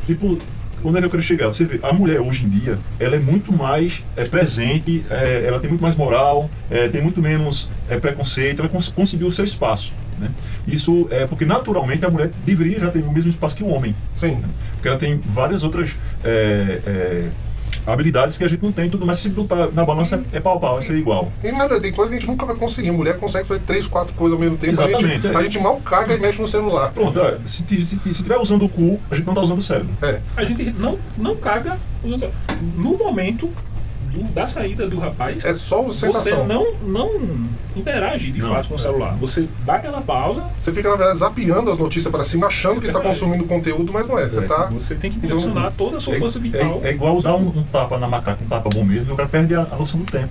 Tipo, 0.08 0.38
onde 0.84 0.98
é 0.98 1.02
que 1.02 1.06
eu 1.06 1.10
quero 1.10 1.22
chegar? 1.22 1.48
Você 1.48 1.66
vê, 1.66 1.80
a 1.82 1.94
mulher 1.94 2.20
hoje 2.20 2.46
em 2.46 2.50
dia, 2.50 2.78
ela 3.00 3.16
é 3.16 3.20
muito 3.20 3.54
mais 3.54 4.04
é, 4.16 4.26
presente, 4.26 5.06
é, 5.10 5.46
ela 5.48 5.60
tem 5.60 5.70
muito 5.70 5.82
mais 5.82 5.96
moral, 5.96 6.50
é, 6.70 6.88
tem 6.88 7.02
muito 7.02 7.22
menos 7.22 7.70
é, 7.90 8.00
preconceito, 8.00 8.60
ela 8.60 8.70
cons 8.70 8.90
conseguiu 8.90 9.28
o 9.28 9.32
seu 9.32 9.46
espaço. 9.46 9.94
Né? 10.20 10.30
Isso 10.68 11.08
é 11.10 11.26
porque 11.26 11.46
naturalmente 11.46 12.06
a 12.06 12.10
mulher 12.10 12.32
deveria 12.46 12.80
já 12.80 12.92
ter 12.92 13.04
o 13.04 13.12
mesmo 13.12 13.32
espaço 13.32 13.58
que 13.58 13.64
o 13.64 13.68
homem, 13.68 13.96
Sim. 14.14 14.42
porque 14.74 14.88
ela 14.88 14.98
tem 14.98 15.20
várias 15.26 15.64
outras 15.64 15.98
é, 16.24 16.82
é, 16.86 17.30
habilidades 17.86 18.38
que 18.38 18.44
a 18.44 18.48
gente 18.48 18.64
não 18.64 18.72
tem, 18.72 18.90
tudo, 18.90 19.06
mas 19.06 19.20
se 19.20 19.30
botar 19.30 19.68
na 19.72 19.84
balança 19.86 20.24
é 20.32 20.40
pau 20.40 20.60
pau, 20.60 20.76
vai 20.76 20.84
ser 20.84 20.96
igual. 20.98 21.32
E 21.44 21.52
nada, 21.52 21.80
tem 21.80 21.92
coisa 21.92 22.10
que 22.12 22.18
a 22.18 22.20
gente 22.20 22.30
nunca 22.30 22.46
vai 22.46 22.56
conseguir. 22.56 22.92
Mulher 22.92 23.18
consegue 23.18 23.48
fazer 23.48 23.62
três, 23.62 23.88
quatro 23.88 24.14
coisas 24.14 24.34
ao 24.36 24.40
mesmo 24.40 24.58
tempo. 24.58 24.80
A 24.82 24.84
gente, 24.88 24.96
Exatamente, 24.96 25.28
é. 25.28 25.36
a 25.36 25.44
gente 25.44 25.60
mal 25.60 25.78
caga 25.78 26.14
e 26.16 26.20
mexe 26.20 26.42
no 26.42 26.48
celular. 26.48 26.92
Pronto, 26.92 27.20
ó, 27.20 27.34
se, 27.46 27.64
se, 27.86 27.98
ti- 27.98 28.14
se 28.14 28.24
tiver 28.24 28.38
usando 28.38 28.66
o 28.66 28.70
cu, 28.70 29.00
a 29.10 29.16
gente 29.16 29.26
não 29.26 29.34
está 29.34 29.42
usando 29.44 29.60
o 29.60 29.62
cérebro. 29.62 29.90
É. 30.02 30.20
A 30.36 30.44
gente 30.44 30.64
não, 30.78 30.98
não 31.18 31.36
caga. 31.36 31.78
No 32.76 32.98
momento 32.98 33.50
do- 34.12 34.24
da 34.34 34.46
saída 34.46 34.88
do 34.88 35.00
rapaz, 35.00 35.44
É 35.46 35.54
só 35.56 35.82
você 35.82 36.08
sensação. 36.08 36.46
não, 36.48 36.74
não 36.84 37.10
interage 37.76 38.32
de 38.32 38.40
Não, 38.42 38.50
fato 38.50 38.68
com 38.68 38.74
o 38.74 38.78
é. 38.78 38.80
celular. 38.80 39.16
Você 39.18 39.48
dá 39.66 39.76
aquela 39.76 40.02
pausa, 40.02 40.44
Você 40.60 40.72
fica, 40.74 40.90
na 40.90 40.96
verdade, 40.96 41.20
zapeando 41.20 41.72
as 41.72 41.78
notícias 41.78 42.12
para 42.12 42.24
cima, 42.26 42.48
achando 42.48 42.82
que 42.82 42.88
está 42.88 43.00
consumindo 43.00 43.46
conteúdo, 43.46 43.92
mas 43.94 44.08
não 44.08 44.20
é. 44.20 44.28
Você 44.28 44.40
É. 44.40 44.48
tá. 44.48 44.66
você 44.72 44.96
tem 44.96 45.10
que 45.12 45.20
direcionar 45.20 45.72
toda 45.78 45.98
a 45.98 46.00
sua 46.00 46.16
força 46.16 46.40
vital. 46.40 46.82
É, 46.84 46.90
é 46.90 46.94
igual 46.94 47.22
dar 47.22 47.36
um, 47.36 47.48
um 47.48 47.64
tapa 47.64 47.98
na 47.98 48.08
macaca, 48.08 48.44
um 48.44 48.48
tapa 48.48 48.70
bom 48.74 48.84
mesmo, 48.84 49.10
e 49.10 49.14
o 49.14 49.16
cara 49.16 49.30
perde 49.30 49.56
a, 49.56 49.62
a 49.72 49.76
noção 49.78 50.00
do 50.02 50.12
tempo. 50.12 50.30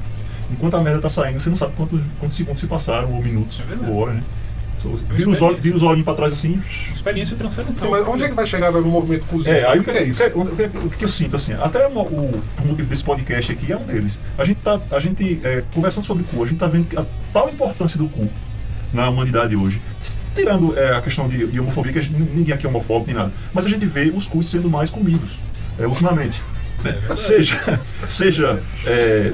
Enquanto 0.53 0.75
a 0.77 0.81
merda 0.81 1.01
tá 1.01 1.09
saindo, 1.09 1.39
você 1.41 1.49
não 1.49 1.57
sabe 1.57 1.75
quantos, 1.77 2.01
quantos 2.19 2.37
segundos 2.37 2.61
se 2.61 2.67
passaram, 2.67 3.13
ou 3.15 3.23
minutos, 3.23 3.63
É 3.71 3.89
ou 3.89 3.97
hora, 3.99 4.13
né? 4.15 4.23
Vira 5.11 5.29
os, 5.31 5.43
olhos, 5.43 5.63
vira 5.63 5.77
os 5.77 5.83
olhinhos 5.83 6.05
pra 6.05 6.15
trás 6.15 6.33
assim. 6.33 6.61
Experiência 6.93 7.37
transcendental. 7.37 7.77
Sim, 7.77 7.91
mas 7.91 8.07
onde 8.09 8.25
é 8.25 8.29
que 8.29 8.35
vai 8.35 8.47
chegar 8.47 8.73
no 8.73 8.83
movimento 8.83 9.27
cuzista? 9.27 9.51
É, 9.53 9.67
aí 9.69 9.79
o 9.79 9.83
o 9.83 9.85
que, 9.85 9.93
que, 9.93 9.99
é 9.99 10.03
isso? 10.05 10.23
o 10.35 10.47
que, 10.57 10.63
o 10.79 10.91
que 10.91 11.05
eu 11.05 11.09
sinto, 11.09 11.37
assim, 11.37 11.53
até 11.55 11.87
o, 11.87 11.91
o, 11.91 12.43
o 12.63 12.67
motivo 12.67 12.89
desse 12.89 13.05
podcast 13.05 13.53
aqui 13.53 13.73
é 13.73 13.77
um 13.77 13.85
deles. 13.85 14.21
A 14.39 14.45
gente 14.45 14.59
tá, 14.61 14.81
a 14.91 14.99
gente, 14.99 15.41
é, 15.45 15.63
conversando 15.75 16.05
sobre 16.05 16.25
cu, 16.25 16.43
a 16.43 16.47
gente 16.47 16.59
tá 16.59 16.67
vendo 16.67 16.87
a 16.99 17.05
tal 17.33 17.49
importância 17.51 17.99
do 17.99 18.09
cu 18.09 18.29
na 18.93 19.09
humanidade 19.09 19.55
hoje, 19.55 19.81
tirando 20.35 20.77
é, 20.79 20.97
a 20.97 21.01
questão 21.01 21.29
de, 21.29 21.47
de 21.47 21.61
homofobia, 21.61 21.93
que 21.93 21.99
a 21.99 22.03
gente- 22.03 22.19
ninguém 22.19 22.53
aqui 22.55 22.67
é 22.67 22.69
homofóbico 22.69 23.07
nem 23.09 23.17
nada, 23.17 23.33
mas 23.53 23.67
a 23.67 23.69
gente 23.69 23.87
vê 23.87 24.13
os 24.15 24.27
cus 24.27 24.51
sendo 24.51 24.69
mais 24.69 24.91
comidos, 24.91 25.39
é, 25.79 25.87
ultimamente. 25.87 26.43
né? 26.83 26.99
seja, 27.15 27.81
seja 28.09 28.63
é, 28.87 29.33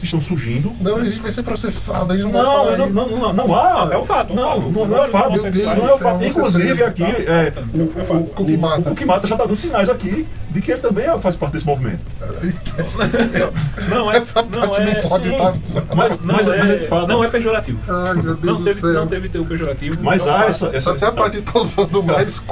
que 0.00 0.06
estão 0.06 0.20
surgindo. 0.20 0.72
Não, 0.80 0.96
a 0.96 1.04
gente 1.04 1.20
vai 1.20 1.32
ser 1.32 1.42
processado, 1.42 2.14
não, 2.14 2.30
Não, 2.30 2.76
não, 2.76 2.88
não, 2.90 3.08
não, 3.08 3.32
não 3.32 3.54
há. 3.54 3.88
É 3.92 3.98
um 3.98 4.04
fato, 4.04 4.30
é 4.30 4.32
um 4.32 4.36
Não, 4.36 4.60
não, 4.60 4.70
não 4.70 4.80
é 4.80 4.84
um 4.84 5.04
Agora, 5.04 5.08
fato. 5.08 5.42
Não 5.42 5.86
é 5.88 5.94
um 5.94 5.98
fato. 5.98 6.22
é 6.22 6.28
Inclusive 6.28 6.84
aqui, 6.84 7.02
tá? 7.02 7.32
é, 7.32 7.52
o, 7.74 7.78
o, 7.78 7.82
o, 7.82 8.20
O 8.20 8.78
o 8.78 8.82
Cookie 8.82 9.04
Mata 9.04 9.26
já 9.26 9.34
está 9.34 9.46
dando 9.46 9.56
sinais 9.56 9.88
aqui 9.88 10.26
de 10.54 10.62
que 10.62 10.70
ele 10.72 10.80
também 10.80 11.04
faz 11.20 11.36
parte 11.36 11.52
desse 11.54 11.66
movimento. 11.66 12.00
Não 13.90 14.10
é, 14.10 14.16
Essa 14.16 14.42
não 14.42 14.48
parte 14.48 14.80
é, 14.82 14.94
não 14.94 15.08
pode 15.08 15.24
sim. 15.24 15.32
estar. 15.32 15.54
Mas, 15.94 16.10
Não, 16.20 16.34
mas, 16.34 16.48
é, 16.48 16.58
mas 16.58 16.70
é 16.70 16.78
fato. 16.84 17.08
não 17.08 17.24
é 17.24 17.28
pejorativo. 17.28 17.78
Ai, 17.88 18.14
meu 18.14 18.34
Deus 18.34 18.42
Não 18.44 18.56
do 18.58 18.64
teve, 18.64 18.80
céu. 18.80 18.92
não 18.92 19.06
teve 19.06 19.28
ter 19.28 19.38
o 19.38 19.44
pejorativo. 19.44 19.96
Mas 20.02 20.26
é 20.26 20.30
um 20.30 20.34
há 20.34 20.44
essa. 20.46 20.66
essa 20.74 20.92
Até 20.92 21.06
a 21.06 21.12
parte 21.12 21.42
tá 21.42 21.58
usando 21.58 22.02
mais 22.02 22.42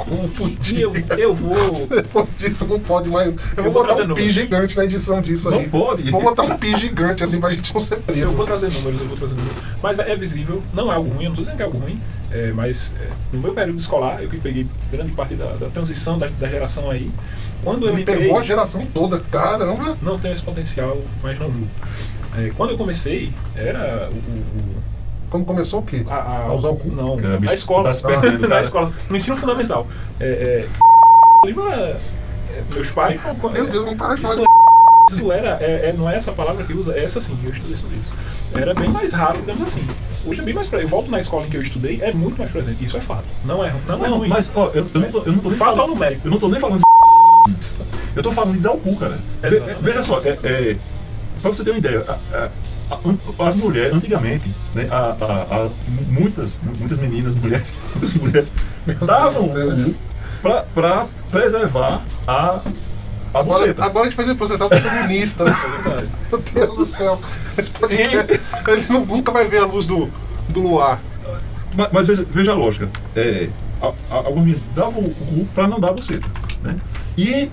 E 0.71 0.81
eu, 0.81 0.93
eu 1.17 1.33
vou. 1.33 1.87
Depois 1.87 2.27
disso 2.37 2.65
não 2.67 2.79
pode 2.79 3.09
mais. 3.09 3.27
Eu, 3.27 3.33
Eu 3.57 3.63
vou 3.63 3.71
vou 3.71 3.81
botar 3.83 3.95
trazer 3.95 4.03
um 4.03 4.15
pi 4.15 4.21
números. 4.21 4.33
gigante 4.33 4.77
na 4.77 4.85
edição 4.85 5.21
disso 5.21 5.49
Não 5.49 5.59
aí. 5.59 5.69
pode. 5.69 6.11
Vou 6.11 6.21
botar 6.21 6.43
um 6.43 6.57
pi 6.57 6.77
gigante 6.77 7.23
assim 7.23 7.39
pra 7.39 7.49
gente 7.51 7.73
não 7.73 7.81
ser 7.81 7.95
Eu 7.95 8.01
preso. 8.01 8.31
vou 8.33 8.45
trazer 8.45 8.69
números, 8.69 8.99
eu 9.01 9.07
vou 9.07 9.17
trazer 9.17 9.35
números. 9.35 9.57
Mas 9.81 9.99
é 9.99 10.15
visível, 10.15 10.61
não 10.73 10.91
é 10.91 10.95
algo 10.95 11.09
ruim, 11.09 11.23
eu 11.25 11.29
não 11.29 11.41
estou 11.41 11.43
dizendo 11.43 11.55
que 11.57 11.61
é 11.63 11.65
algo 11.65 11.77
ruim, 11.77 11.99
é, 12.31 12.51
mas 12.53 12.95
é, 13.01 13.07
no 13.31 13.39
meu 13.39 13.53
período 13.53 13.79
escolar, 13.79 14.21
eu 14.21 14.29
que 14.29 14.37
peguei 14.37 14.67
grande 14.91 15.11
parte 15.11 15.35
da, 15.35 15.45
da 15.53 15.67
transição 15.69 16.17
da, 16.17 16.27
da 16.27 16.47
geração 16.49 16.89
aí, 16.89 17.09
quando 17.63 17.87
eu 17.87 17.97
entrei. 17.97 18.17
pegou 18.17 18.37
a 18.39 18.43
geração 18.43 18.85
toda, 18.93 19.19
caramba. 19.31 19.97
Não 20.01 20.19
tenho 20.19 20.33
esse 20.33 20.43
potencial, 20.43 20.97
mas 21.21 21.39
não 21.39 21.47
julgo. 21.51 21.67
É, 22.37 22.51
quando 22.57 22.71
eu 22.71 22.77
comecei, 22.77 23.31
era 23.55 24.09
o. 24.11 24.15
o- 24.15 24.83
Quando 25.29 25.45
começou 25.45 25.79
o 25.79 25.83
quê? 25.83 26.05
a, 26.09 26.13
a- 26.15 26.43
A 26.49 26.53
usar 26.53 26.69
o 26.69 26.75
cu? 26.75 26.89
Não, 26.89 27.17
Cara, 27.17 27.37
bicho, 27.37 27.45
na 27.45 27.53
escola. 27.53 27.83
tá 27.85 27.93
se 27.93 28.03
perdendo, 28.03 28.41
na 28.43 28.47
cara. 28.49 28.61
escola. 28.61 28.91
No 29.09 29.15
ensino 29.17 29.35
fundamental. 29.37 29.87
É, 30.19 30.25
é, 30.25 30.67
Lima, 31.47 31.73
é, 31.73 31.99
meus 32.73 32.91
pais. 32.91 33.19
Meu 33.51 33.67
Deus, 33.67 33.83
vamos 33.85 33.97
parar 33.99 34.15
de 34.15 34.21
Isso 34.21 34.33
falar. 34.35 34.47
isso 35.09 35.31
era, 35.31 35.57
é, 35.61 35.89
é- 35.89 35.93
não 35.97 36.09
é 36.09 36.15
essa 36.15 36.31
palavra 36.31 36.63
que 36.63 36.73
usa, 36.73 36.93
é 36.93 37.03
essa 37.03 37.19
sim, 37.19 37.37
eu 37.43 37.49
estudei 37.51 37.75
sobre 37.75 37.97
isso. 37.97 38.11
Era 38.55 38.73
bem 38.73 38.89
mais 38.89 39.11
raro, 39.13 39.39
digamos 39.39 39.63
assim. 39.63 39.85
Hoje 40.25 40.39
é 40.39 40.43
bem 40.43 40.53
mais 40.53 40.67
presente. 40.67 40.85
Eu 40.91 40.97
volto 40.97 41.09
na 41.11 41.19
escola 41.19 41.45
em 41.45 41.49
que 41.49 41.57
eu 41.57 41.61
estudei, 41.61 41.99
é 42.01 42.13
muito 42.13 42.37
mais 42.37 42.51
presente. 42.51 42.83
Isso 42.85 42.95
é 42.95 43.01
fato. 43.01 43.25
Não 43.43 43.63
é, 43.65 43.73
não 43.87 44.05
é 44.05 44.09
Não, 44.09 44.17
ruim. 44.19 44.29
mas 44.29 44.51
ó, 44.55 44.67
eu, 44.73 44.87
eu 44.93 45.01
não 45.01 45.09
tô, 45.11 45.17
eu 45.23 45.31
não 45.33 45.39
tô 45.39 45.49
nem 45.49 45.57
Fato 45.57 45.75
falando. 45.75 45.89
numérico. 45.93 46.27
Eu 46.27 46.31
não 46.31 46.39
tô 46.39 46.47
nem 46.47 46.59
falando 46.59 46.77
de 46.79 46.83
Eu 48.15 48.23
tô 48.23 48.31
falando 48.31 48.53
de 48.53 48.59
dar 48.59 48.71
o 48.73 48.77
cu, 48.77 48.95
cara. 48.95 49.17
Exatamente. 49.43 49.81
veja 49.81 50.01
só, 50.03 50.19
é, 50.23 50.37
é, 50.43 50.77
pra 51.41 51.49
você 51.51 51.63
ter 51.63 51.71
uma 51.71 51.77
ideia, 51.79 52.05
a- 52.07 52.17
a- 52.37 52.49
a- 52.95 53.47
as 53.47 53.55
mulheres, 53.55 53.93
antigamente, 53.95 54.53
né, 54.75 54.87
a, 54.91 55.15
a- 55.19 55.65
a- 55.65 55.69
muitas, 56.09 56.61
muitas 56.79 56.97
meninas, 56.99 57.33
mulheres, 57.35 57.67
muitas 57.95 58.13
mulheres 58.13 58.51
davam 59.05 59.43
o 59.45 59.95
pra, 60.41 60.63
pra 60.73 61.05
preservar 61.31 62.03
a 62.27 62.59
a 63.35 63.39
Agora, 63.39 63.75
agora 63.79 64.01
a 64.01 64.09
gente 64.09 64.15
vai 64.15 64.25
ser 64.27 64.35
processado 64.35 64.69
por 64.69 64.79
comunista. 64.83 65.43
né? 65.45 65.55
Meu 66.31 66.39
Deus 66.39 66.77
do 66.77 66.85
céu. 66.85 67.19
Esse 67.57 67.71
podcast, 67.71 68.39
ele 68.67 68.85
nu- 68.91 69.05
nunca 69.07 69.31
vai 69.31 69.47
ver 69.47 69.57
a 69.57 69.65
luz 69.65 69.87
do, 69.87 70.07
do 70.49 70.61
luar. 70.61 71.01
Mas, 71.75 71.89
mas 71.91 72.07
veja, 72.07 72.25
veja 72.29 72.51
a 72.51 72.55
lógica. 72.55 72.87
É, 73.15 73.49
a, 73.81 73.87
a, 73.87 74.15
algumas 74.17 74.45
meninas 74.45 74.61
davam 74.75 75.01
o 75.03 75.09
cu 75.15 75.45
pra 75.55 75.67
não 75.67 75.79
dar 75.79 75.89
a 75.89 75.93
buceta. 75.93 76.27
Né? 76.61 76.77
E 77.17 77.49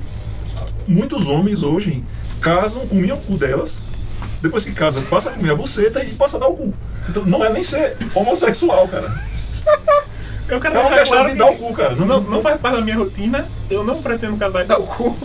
muitos 0.87 1.26
homens 1.26 1.62
hoje 1.62 2.02
casam, 2.40 2.87
comiam 2.87 3.17
o 3.17 3.21
cu 3.21 3.37
delas, 3.37 3.81
depois 4.43 4.64
que 4.64 4.73
casam, 4.73 5.02
passa 5.05 5.31
a 5.31 5.33
comer 5.35 5.50
a 5.50 5.55
buceta 5.57 6.02
e 6.02 6.11
passa 6.14 6.37
a 6.37 6.40
dar 6.40 6.49
o 6.49 6.55
cu. 6.55 6.75
Então 7.09 7.25
não 7.25 7.45
é 7.45 7.50
nem 7.50 7.62
ser 7.62 7.97
homossexual, 8.14 8.87
cara. 8.88 9.12
Eu 10.49 10.59
quero 10.61 10.75
É 10.76 10.79
uma 10.81 10.90
questão 10.90 11.19
claro 11.19 11.26
de 11.29 11.33
que 11.33 11.38
dar 11.38 11.50
o 11.50 11.57
cu, 11.57 11.73
cara. 11.75 11.95
Não, 11.95 12.07
Não, 12.07 12.21
não 12.21 12.43
faz 12.43 12.61
parte 12.61 12.76
da 12.76 12.83
minha 12.83 12.97
rotina. 12.97 13.47
Eu 13.71 13.85
não 13.85 14.02
pretendo 14.02 14.37
casar 14.37 14.64
e 14.64 14.67
dar 14.67 14.79
o 14.81 14.87
cu. 14.87 15.17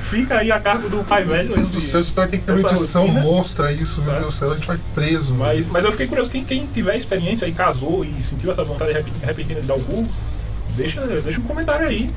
Fica 0.00 0.38
aí 0.38 0.52
a 0.52 0.60
cargo 0.60 0.90
do 0.90 1.02
pai 1.04 1.24
velho. 1.24 1.48
Meu 1.48 1.56
Deus 1.56 1.70
do 1.70 1.80
céu, 1.80 2.00
isso 2.02 2.12
vai 2.14 2.28
ter 2.28 2.38
que 2.38 2.44
rotina. 2.50 3.20
monstra 3.22 3.72
isso, 3.72 4.02
meu 4.02 4.12
Deus 4.12 4.26
do 4.26 4.32
céu, 4.32 4.52
a 4.52 4.54
gente 4.56 4.66
vai 4.66 4.78
preso. 4.94 5.32
Mas, 5.34 5.68
mas 5.68 5.84
eu 5.86 5.90
fiquei 5.92 6.06
curioso, 6.06 6.30
quem, 6.30 6.44
quem 6.44 6.66
tiver 6.66 6.96
experiência 6.96 7.46
e 7.46 7.52
casou 7.52 8.04
e 8.04 8.22
sentiu 8.22 8.50
essa 8.50 8.62
vontade 8.62 8.92
repen- 8.92 9.12
repentina 9.22 9.60
de 9.62 9.66
dar 9.66 9.74
o 9.76 9.80
cu, 9.80 10.06
deixa, 10.76 11.00
deixa 11.06 11.40
um 11.40 11.44
comentário 11.44 11.88
aí. 11.88 12.10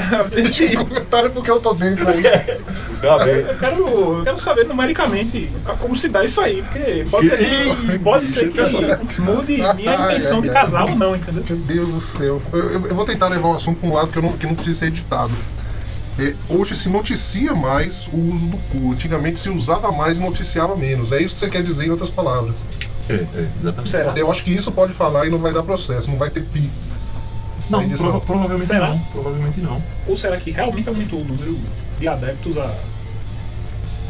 Pra 0.00 0.80
um 0.80 0.84
comentário 0.84 1.30
porque 1.30 1.50
eu 1.50 1.60
tô 1.60 1.74
dentro 1.74 2.08
aí. 2.08 2.22
Gabriel, 3.02 3.36
Eu 3.40 3.58
quero, 3.58 3.86
eu 4.18 4.20
quero 4.24 4.38
saber 4.40 4.64
numericamente 4.64 5.50
como 5.80 5.94
se 5.94 6.08
dá 6.08 6.24
isso 6.24 6.40
aí, 6.40 6.62
porque 6.62 7.06
pode 7.10 7.28
ser 7.28 7.38
que, 7.38 7.98
pode 7.98 8.30
ser 8.30 8.48
que 8.50 9.20
mude 9.20 9.56
minha 9.76 9.94
intenção 10.06 10.40
de 10.40 10.48
casar 10.48 10.84
ou 10.84 10.96
não, 10.96 11.14
entendeu? 11.14 11.44
Meu 11.48 11.58
Deus 11.58 11.88
do 11.90 12.00
céu. 12.00 12.40
Eu, 12.52 12.58
eu- 12.72 12.86
eu 12.86 12.94
vou 12.94 13.04
tentar 13.04 13.28
levar 13.28 13.48
o 13.48 13.56
assunto 13.56 13.78
para 13.80 13.88
um 13.90 13.92
lado 13.94 14.08
que, 14.08 14.18
eu 14.18 14.22
não, 14.22 14.32
que 14.32 14.46
não 14.46 14.54
precisa 14.54 14.78
ser 14.80 14.86
editado. 14.86 15.32
É, 16.18 16.32
hoje 16.48 16.76
se 16.76 16.88
noticia 16.88 17.54
mais 17.54 18.08
o 18.12 18.16
uso 18.32 18.46
do 18.46 18.56
cu. 18.56 18.92
Antigamente 18.92 19.38
se 19.40 19.50
usava 19.50 19.90
mais 19.92 20.16
e 20.16 20.20
noticiava 20.20 20.76
menos. 20.76 21.10
É 21.12 21.20
isso 21.20 21.34
que 21.34 21.40
você 21.40 21.50
quer 21.50 21.62
dizer 21.62 21.86
em 21.86 21.90
outras 21.90 22.08
palavras. 22.08 22.54
é, 23.10 23.14
é, 23.14 23.46
exatamente. 23.60 23.90
Será? 23.90 24.12
Eu 24.16 24.30
acho 24.30 24.44
que 24.44 24.52
isso 24.52 24.70
pode 24.72 24.92
falar 24.94 25.26
e 25.26 25.30
não 25.30 25.38
vai 25.38 25.52
dar 25.52 25.62
processo, 25.64 26.08
não 26.10 26.16
vai 26.16 26.30
ter 26.30 26.42
pi. 26.42 26.70
Não, 27.70 27.88
prova- 27.88 28.20
provavelmente 28.20 28.66
Será? 28.66 28.88
não. 28.88 28.98
Provavelmente 29.12 29.60
não. 29.60 29.82
Ou 30.06 30.16
será 30.16 30.36
que 30.36 30.50
realmente 30.50 30.88
aumentou 30.88 31.20
o 31.20 31.24
número 31.24 31.58
de 31.98 32.06
adeptos 32.08 32.56
a. 32.58 32.74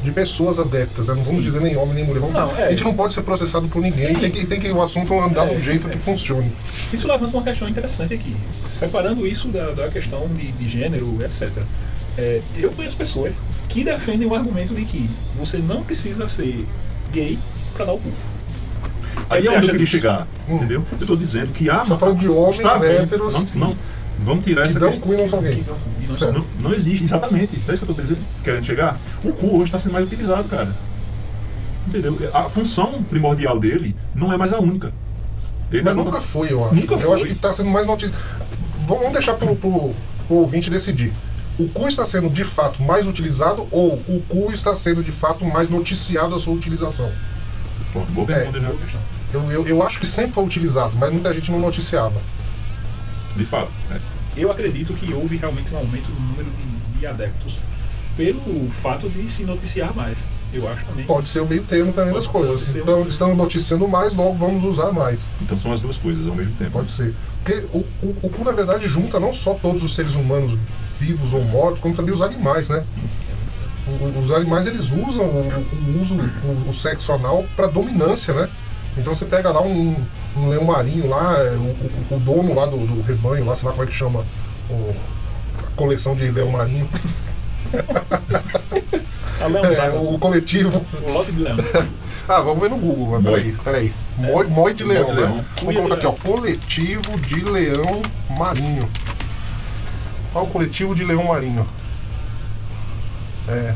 De 0.03 0.11
pessoas 0.13 0.59
adeptas, 0.59 1.07
né? 1.07 1.15
não 1.15 1.23
vamos 1.23 1.27
Sim. 1.29 1.41
dizer 1.41 1.61
nem 1.63 1.77
homem 1.79 1.95
nem 1.95 2.05
mulher. 2.05 2.21
Vamos- 2.21 2.35
Não, 2.35 2.55
é. 2.59 2.67
A 2.67 2.71
gente 2.71 2.85
não 2.85 2.93
pode 2.93 3.15
ser 3.15 3.23
processado 3.23 3.69
por 3.69 3.81
ninguém, 3.81 4.09
Sim. 4.15 4.21
tem 4.21 4.31
que, 4.31 4.45
tem 4.47 4.61
que 4.61 4.71
o 4.71 4.83
assunto 4.83 5.19
andar 5.19 5.49
É, 5.49 5.55
do 5.55 5.61
jeito 5.63 5.89
é. 5.89 5.91
que 5.93 5.99
funcione. 5.99 6.53
Isso 6.93 7.09
levanta 7.09 7.35
uma 7.35 7.43
questão 7.43 7.67
interessante 7.67 8.13
aqui. 8.13 8.37
Separando 8.69 9.27
isso 9.27 9.49
da, 9.49 9.71
da 9.71 9.89
questão 9.89 10.29
de, 10.29 10.53
de 10.53 10.69
gênero, 10.69 11.17
etc. 11.25 11.51
É, 12.19 12.43
eu 12.59 12.71
conheço 12.73 12.97
pessoas 12.99 13.33
que 13.67 13.83
defendem 13.83 14.29
o 14.29 14.35
argumento 14.35 14.75
de 14.75 14.85
que 14.85 15.09
você 15.39 15.57
não 15.57 15.83
precisa 15.83 16.29
ser 16.29 16.67
gay 17.11 17.39
pra 17.75 17.87
dar 17.87 17.95
o 17.95 17.99
cu. 17.99 18.11
Aí 19.31 19.47
é 19.47 19.51
onde 19.51 19.67
eu 19.69 19.73
queria 19.73 19.87
chegar, 19.87 20.27
Hum. 20.49 20.57
entendeu? 20.57 20.85
Eu 21.01 21.07
tô 21.07 21.17
dizendo 21.17 21.53
que 21.53 21.69
há... 21.71 21.85
Só 21.85 21.99
falando 21.99 22.19
de 22.19 22.29
homens 22.29 22.57
está 22.57 22.85
héteros 22.85 23.55
Não, 23.57 23.69
não, 23.69 23.77
vamos 24.19 24.45
tirar 24.45 24.63
que 24.63 24.69
essa 24.71 24.81
dão 24.81 24.91
questão. 24.91 25.09
cu 25.09 25.15
não 25.17 25.25
e 25.51 25.57
não 26.21 26.33
Não, 26.33 26.47
não 26.61 26.75
existe, 26.75 27.05
exatamente. 27.05 27.59
É 27.69 27.73
isso 27.73 27.85
que 27.85 27.91
eu 27.91 27.95
tô 27.95 28.01
dizendo, 28.03 28.21
querendo 28.43 28.65
chegar. 28.65 28.99
O 29.25 29.33
cu 29.33 29.55
hoje 29.57 29.65
está 29.65 29.79
sendo 29.79 29.93
mais 29.93 30.05
utilizado, 30.07 30.45
cara. 30.49 30.75
Entendeu? 31.89 32.19
A 32.33 32.45
função 32.45 33.03
primordial 33.03 33.59
dele 33.59 33.95
não 34.15 34.33
é 34.33 34.37
mais 34.37 34.53
a 34.53 34.59
única. 34.59 34.93
Ele 35.73 35.83
Mas 35.83 35.93
é 35.93 35.97
nunca 35.97 36.21
foi, 36.21 36.53
eu 36.53 36.65
acho. 36.65 36.75
Nunca 36.75 36.95
eu 36.95 36.99
foi. 36.99 37.15
acho 37.17 37.25
que 37.27 37.33
está 37.33 37.53
sendo 37.53 37.71
mais 37.71 37.87
notícia. 37.87 38.15
Vamos 38.87 39.13
deixar 39.13 39.35
pro, 39.35 39.57
pro, 39.57 39.95
pro 40.29 40.37
ouvinte 40.37 40.71
decidir. 40.71 41.13
O 41.59 41.69
cu 41.69 41.89
está 41.89 42.05
sendo 42.05 42.29
de 42.29 42.45
fato 42.45 42.83
mais 42.83 43.07
utilizado 43.07 43.67
ou 43.71 43.95
o 44.09 44.23
cu 44.29 44.53
está 44.53 44.75
sendo 44.75 45.03
de 45.03 45.13
fato 45.13 45.45
mais 45.45 45.69
noticiado 45.71 46.35
a 46.35 46.39
sua 46.39 46.53
utilização? 46.55 47.11
Pô, 47.95 48.01
boa 48.01 48.31
É. 48.31 48.35
pergunta, 48.51 48.61
questão. 48.83 49.01
Eu, 49.33 49.51
eu, 49.51 49.67
eu 49.67 49.83
acho 49.83 49.99
que 50.01 50.07
sempre 50.07 50.33
foi 50.35 50.45
utilizado, 50.45 50.95
mas 50.99 51.11
muita 51.11 51.33
gente 51.33 51.51
não 51.51 51.59
noticiava. 51.61 52.21
De 53.35 53.47
fato. 53.47 53.71
é. 53.91 53.99
Eu 54.37 54.51
acredito 54.51 54.93
que 54.95 55.15
houve 55.15 55.37
realmente 55.37 55.73
um 55.73 55.79
aumento 55.79 56.09
no 56.11 56.21
número 56.21 56.51
de, 56.51 56.99
de 56.99 57.07
adeptos 57.07 57.61
pelo 58.17 58.69
fato 58.71 59.09
de 59.09 59.29
se 59.31 59.45
noticiar 59.45 59.95
mais. 59.95 60.19
Eu 60.53 60.69
acho 60.69 60.85
também. 60.85 61.05
Pode 61.05 61.29
ser 61.29 61.41
o 61.41 61.47
meio 61.47 61.63
termo 61.65 61.93
também 61.93 62.13
das 62.15 62.27
Pode- 62.27 62.47
coisas. 62.47 62.61
pode 62.63 62.73
ser 62.73 62.83
Então, 62.83 63.03
um- 63.03 63.09
estamos 63.09 63.37
noticiando 63.37 63.89
mais, 63.89 64.15
logo 64.15 64.35
vamos 64.39 64.63
usar 64.65 64.93
mais. 64.93 65.21
Então 65.41 65.57
são 65.57 65.73
as 65.73 65.81
duas 65.81 65.97
coisas 65.97 66.27
ao 66.29 66.35
mesmo 66.35 66.53
tempo. 66.55 66.71
Pode 66.73 66.93
ser. 66.93 67.15
Porque 67.45 67.65
o, 67.73 67.79
o, 68.05 68.17
o 68.23 68.31
cu, 68.31 68.45
na 68.45 68.53
verdade, 68.53 68.87
junta 68.89 69.19
não 69.21 69.33
só 69.33 69.55
todos 69.55 69.83
os 69.83 69.95
seres 69.95 70.15
humanos 70.15 70.57
vivos 71.01 71.33
ou 71.33 71.43
mortos, 71.45 71.81
como 71.81 71.95
também 71.95 72.15
os 72.15 72.23
animais, 72.23 72.69
né? 72.69 72.85
Os 74.19 74.33
animais, 74.33 74.67
eles 74.67 74.87
usam 74.93 75.25
o, 75.27 75.67
o 75.99 76.01
uso, 76.01 76.17
o, 76.17 76.71
o 76.71 76.73
sexo 76.73 77.13
anal 77.13 77.45
para 77.55 77.67
dominância, 77.67 78.33
né? 78.33 78.49
Então 78.97 79.15
você 79.15 79.25
pega 79.27 79.51
lá 79.51 79.61
um, 79.61 79.95
um 80.37 80.49
leão 80.49 80.65
marinho 80.65 81.09
lá, 81.09 81.37
é, 81.39 81.51
o, 81.51 81.63
o- 82.11 82.17
o 82.17 82.19
dono 82.21 82.55
lá 82.55 82.65
do, 82.67 82.79
do 82.79 83.03
rebanho, 83.03 83.45
lá, 83.45 83.55
sei 83.55 83.67
lá 83.69 83.73
como 83.75 83.85
é 83.85 83.87
que 83.87 83.93
chama, 83.93 84.25
o- 84.71 84.95
a 85.59 85.63
coleção 85.77 86.15
de 86.15 86.31
leão 86.31 86.51
marinho, 86.51 86.89
é, 89.41 89.89
o 89.99 90.19
coletivo. 90.19 90.85
o 91.07 91.13
lote 91.13 91.33
de 91.33 91.43
leão. 91.43 91.57
Ah, 92.27 92.41
vamos 92.41 92.59
ver 92.63 92.71
no 92.71 92.79
Google, 92.79 93.21
mas 93.21 93.23
peraí, 93.23 93.53
peraí. 93.63 93.95
Moi, 94.17 94.47
moi 94.47 94.73
de 94.73 94.83
leão, 94.83 95.05
de 95.11 95.13
né? 95.13 95.21
leão. 95.21 95.45
Vou 95.63 95.75
colocar 95.75 95.95
aqui, 95.97 96.07
ó, 96.07 96.13
coletivo 96.13 97.21
de 97.21 97.45
leão 97.45 98.01
marinho. 98.31 98.89
Olha 100.35 100.45
o 100.47 100.49
coletivo 100.51 100.95
de 100.95 101.05
leão 101.05 101.25
marinho. 101.25 101.67
É. 103.49 103.75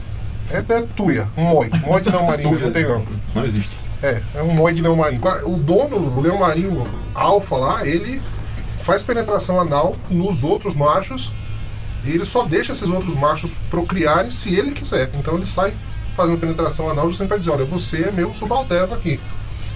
É, 0.51 0.59
é 0.59 0.83
tuia, 0.97 1.29
um 1.37 1.45
moi. 1.45 1.71
Moi 1.85 2.01
de 2.01 2.09
leão 2.09 2.27
marinho, 2.27 2.59
não 2.59 2.73
tem 2.73 2.85
não. 2.85 3.07
Não 3.35 3.45
existe. 3.45 3.77
É, 4.03 4.23
é 4.35 4.43
um 4.43 4.55
moi 4.55 4.73
de 4.73 4.81
leão 4.81 4.97
marinho. 4.97 5.21
O 5.45 5.59
dono, 5.59 5.97
o 5.97 6.21
leão 6.21 6.39
marinho 6.39 6.85
alfa 7.15 7.57
lá, 7.57 7.87
ele 7.87 8.23
faz 8.79 9.03
penetração 9.03 9.61
anal 9.61 9.95
nos 10.09 10.45
outros 10.45 10.75
machos 10.75 11.33
e 12.05 12.11
ele 12.11 12.25
só 12.25 12.45
deixa 12.45 12.73
esses 12.73 12.89
outros 12.89 13.15
machos 13.15 13.53
procriarem 13.69 14.31
se 14.31 14.55
ele 14.55 14.71
quiser. 14.71 15.11
Então 15.15 15.35
ele 15.35 15.45
sai 15.45 15.75
fazendo 16.17 16.39
penetração 16.39 16.89
anal 16.89 17.09
justamente 17.09 17.29
para 17.29 17.39
dizer, 17.39 17.51
olha, 17.51 17.65
você 17.65 18.05
é 18.05 18.11
meu 18.11 18.33
subalterno 18.33 18.95
aqui. 18.95 19.21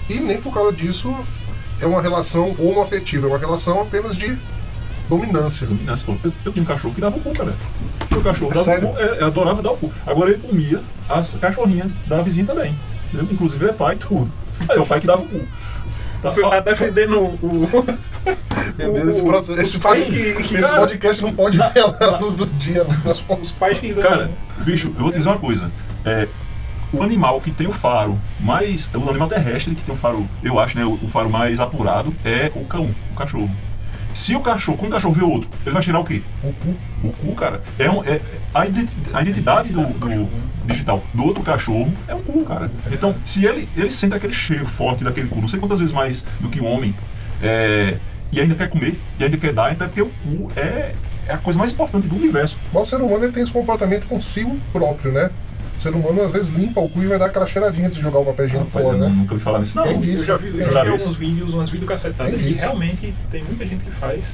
E 0.09 0.15
nem 0.15 0.41
por 0.41 0.53
causa 0.53 0.73
disso 0.73 1.15
é 1.79 1.85
uma 1.85 2.01
relação 2.01 2.55
homoafetiva, 2.57 3.27
é 3.27 3.29
uma 3.29 3.37
relação 3.37 3.81
apenas 3.81 4.15
de 4.15 4.37
dominância. 5.09 5.67
Dominância, 5.67 6.05
pô. 6.05 6.15
Eu, 6.23 6.33
eu 6.45 6.51
tinha 6.51 6.63
um 6.63 6.65
cachorro 6.65 6.93
que 6.93 7.01
dava 7.01 7.17
o 7.17 7.19
cu, 7.21 7.33
cara. 7.33 7.55
Meu 8.11 8.21
cachorro 8.21 8.51
É 8.51 8.53
dava 8.55 8.65
sério? 8.65 8.89
o 8.89 8.93
cu, 8.93 8.99
é, 8.99 9.21
eu 9.21 9.27
adorava 9.27 9.61
dar 9.61 9.71
o 9.71 9.77
cu. 9.77 9.91
Agora 10.05 10.31
ele 10.31 10.39
comia 10.39 10.81
as 11.09 11.35
cachorrinhas 11.35 11.91
da 12.07 12.21
vizinha 12.21 12.45
também. 12.45 12.75
entendeu? 13.11 13.27
Inclusive 13.31 13.63
ele 13.63 13.71
é 13.71 13.73
pai 13.75 13.95
e 13.95 13.97
tudo. 13.99 14.31
Aí 14.69 14.77
é 14.77 14.79
o 14.81 14.85
pai 14.85 14.99
que 14.99 15.07
dava 15.07 15.21
o 15.21 15.25
cu. 15.27 15.41
Tá, 16.21 16.31
Você 16.31 16.41
tá 16.41 16.59
defendendo 16.61 17.19
o. 17.19 17.67
Meu 18.77 18.93
Deus, 18.93 19.07
esse, 19.09 19.23
processo- 19.23 19.59
esse, 19.59 19.79
pais 19.79 20.09
que- 20.09 20.33
que- 20.35 20.55
esse 20.55 20.71
podcast 20.73 21.21
não 21.21 21.33
pode 21.33 21.57
velar 21.57 22.01
a 22.01 22.17
luz 22.17 22.35
do 22.37 22.45
dia. 22.45 22.85
Os 23.41 23.51
pais 23.51 23.77
que. 23.77 23.93
Cara, 23.95 24.31
bicho, 24.59 24.87
eu 24.95 25.01
vou 25.01 25.11
te 25.11 25.17
dizer 25.17 25.27
uma 25.29 25.37
coisa. 25.37 25.69
É, 26.05 26.27
o 26.93 27.03
animal 27.03 27.41
que 27.41 27.51
tem 27.51 27.67
o 27.67 27.71
faro 27.71 28.17
mais. 28.39 28.89
O 28.95 29.09
animal 29.09 29.27
terrestre 29.27 29.75
que 29.75 29.81
tem 29.83 29.93
o 29.93 29.97
faro, 29.97 30.27
eu 30.41 30.57
acho, 30.59 30.77
né? 30.77 30.85
O, 30.85 30.93
o 30.93 31.07
faro 31.09 31.29
mais 31.29 31.59
apurado 31.59 32.15
é 32.23 32.51
o 32.55 32.63
cão, 32.65 32.95
o 33.11 33.15
cachorro. 33.15 33.51
Se 34.13 34.35
o 34.35 34.39
cachorro, 34.39 34.77
quando 34.77 34.91
o 34.91 34.93
cachorro 34.93 35.13
vê 35.13 35.23
outro, 35.23 35.49
ele 35.65 35.71
vai 35.71 35.81
tirar 35.81 35.99
o 35.99 36.05
quê? 36.05 36.21
O 36.43 36.53
cu. 36.53 36.75
O 37.03 37.11
cu, 37.11 37.35
cara. 37.35 37.61
É, 37.79 37.89
um, 37.89 38.03
é 38.03 38.21
a, 38.53 38.61
a 38.61 39.21
identidade 39.21 39.73
do, 39.73 39.83
do 39.85 40.29
digital 40.65 41.03
do 41.13 41.25
outro 41.25 41.43
cachorro 41.43 41.91
é 42.07 42.13
um 42.13 42.21
cu, 42.21 42.43
cara. 42.45 42.71
Então, 42.91 43.15
se 43.25 43.45
ele, 43.45 43.67
ele 43.75 43.89
sente 43.89 44.15
aquele 44.15 44.33
cheiro 44.33 44.67
forte 44.67 45.03
daquele 45.03 45.27
cu, 45.27 45.41
não 45.41 45.47
sei 45.47 45.59
quantas 45.59 45.79
vezes 45.79 45.93
mais 45.93 46.25
do 46.39 46.49
que 46.49 46.59
o 46.59 46.65
homem, 46.65 46.95
é, 47.41 47.97
e 48.31 48.39
ainda 48.39 48.55
quer 48.55 48.69
comer, 48.69 48.99
e 49.19 49.23
ainda 49.23 49.37
quer 49.37 49.53
dar, 49.53 49.73
então 49.73 49.85
é 49.85 49.89
porque 49.89 50.01
o 50.01 50.09
cu 50.09 50.51
é, 50.55 50.93
é 51.27 51.33
a 51.33 51.37
coisa 51.37 51.57
mais 51.57 51.71
importante 51.71 52.07
do 52.07 52.15
universo. 52.15 52.57
Mas 52.71 52.83
o 52.83 52.85
ser 52.85 52.97
humano 52.97 53.25
ele 53.25 53.33
tem 53.33 53.43
esse 53.43 53.51
comportamento 53.51 54.07
consigo 54.07 54.59
próprio, 54.71 55.11
né? 55.11 55.31
O 55.83 55.91
ser 55.91 55.95
humano 55.95 56.23
às 56.23 56.31
vezes 56.31 56.55
limpa 56.55 56.79
o 56.79 56.87
cu 56.87 57.03
e 57.03 57.07
vai 57.07 57.19
dar 57.19 57.25
aquela 57.25 57.45
cheiradinha 57.45 57.87
antes 57.87 57.97
de 57.97 58.03
jogar 58.05 58.19
o 58.19 58.25
papel 58.25 58.45
higiênico 58.45 58.71
fora, 58.71 58.85
eu 58.85 58.97
né? 58.97 59.09
nunca 59.09 59.33
ouvi 59.33 59.43
falar 59.43 59.59
nisso. 59.59 59.75
Não, 59.75 59.85
eu 59.85 60.23
já 60.23 60.37
vi, 60.37 60.57
eu 60.57 60.71
já 60.71 60.81
vi 60.81 60.89
alguns 60.91 61.15
vídeos, 61.17 61.53
umas 61.53 61.69
videocacetadas 61.69 62.39
que 62.39 62.53
realmente 62.53 63.13
tem 63.29 63.43
muita 63.43 63.65
gente 63.65 63.83
que 63.83 63.91
faz. 63.91 64.33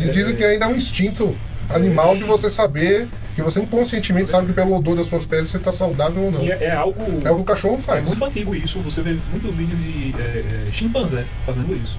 Eles 0.00 0.12
dizem 0.12 0.34
que 0.34 0.42
ainda 0.42 0.64
é 0.64 0.68
um 0.68 0.74
instinto 0.74 1.36
animal 1.68 2.16
de 2.16 2.24
você 2.24 2.50
saber, 2.50 3.06
que 3.36 3.40
você 3.40 3.60
inconscientemente 3.60 4.30
sabe 4.30 4.48
que 4.48 4.52
pelo 4.52 4.76
odor 4.76 4.96
das 4.96 5.06
suas 5.06 5.24
fezes 5.26 5.50
você 5.50 5.58
está 5.58 5.70
saudável 5.70 6.24
ou 6.24 6.32
não. 6.32 6.42
E 6.42 6.50
é, 6.50 6.64
é 6.64 6.72
algo. 6.72 7.00
É 7.24 7.30
o 7.30 7.36
que 7.36 7.42
o 7.42 7.44
cachorro 7.44 7.76
É 7.76 7.82
faz. 7.82 8.08
muito 8.08 8.24
antigo 8.24 8.52
isso, 8.56 8.80
você 8.80 9.00
vê 9.00 9.16
muito 9.30 9.52
vídeo 9.52 9.76
de 9.76 10.12
é, 10.20 10.66
é, 10.66 10.72
chimpanzé 10.72 11.24
fazendo 11.46 11.72
isso. 11.80 11.96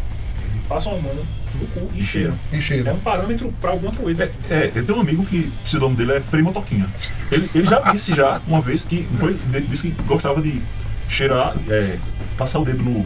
Passam 0.71 0.93
a 0.93 1.01
mão 1.01 1.13
no 1.13 1.67
cu 1.67 1.91
e 1.93 1.99
E 1.99 2.01
cheiram. 2.01 2.39
E 2.49 2.55
É 2.55 2.61
cheiro. 2.61 2.93
um 2.93 2.99
parâmetro 2.99 3.53
pra 3.59 3.71
alguma 3.71 3.91
coisa. 3.91 4.31
É, 4.49 4.71
eu 4.73 4.85
tenho 4.85 4.97
um 4.97 5.01
amigo 5.01 5.25
que 5.25 5.51
o 5.59 5.63
pseudônimo 5.65 5.97
dele 5.97 6.13
é 6.13 6.21
Frei 6.21 6.41
Motoquinha. 6.41 6.89
Ele, 7.29 7.49
ele 7.53 7.65
já 7.65 7.79
disse 7.91 8.15
já 8.15 8.41
uma 8.47 8.61
vez 8.61 8.85
que 8.85 9.03
foi, 9.15 9.37
ele 9.53 9.67
disse 9.67 9.91
que 9.91 10.01
gostava 10.03 10.41
de 10.41 10.61
cheirar, 11.09 11.57
é, 11.69 11.97
passar 12.37 12.59
o 12.59 12.63
dedo 12.63 12.81
no. 12.81 13.05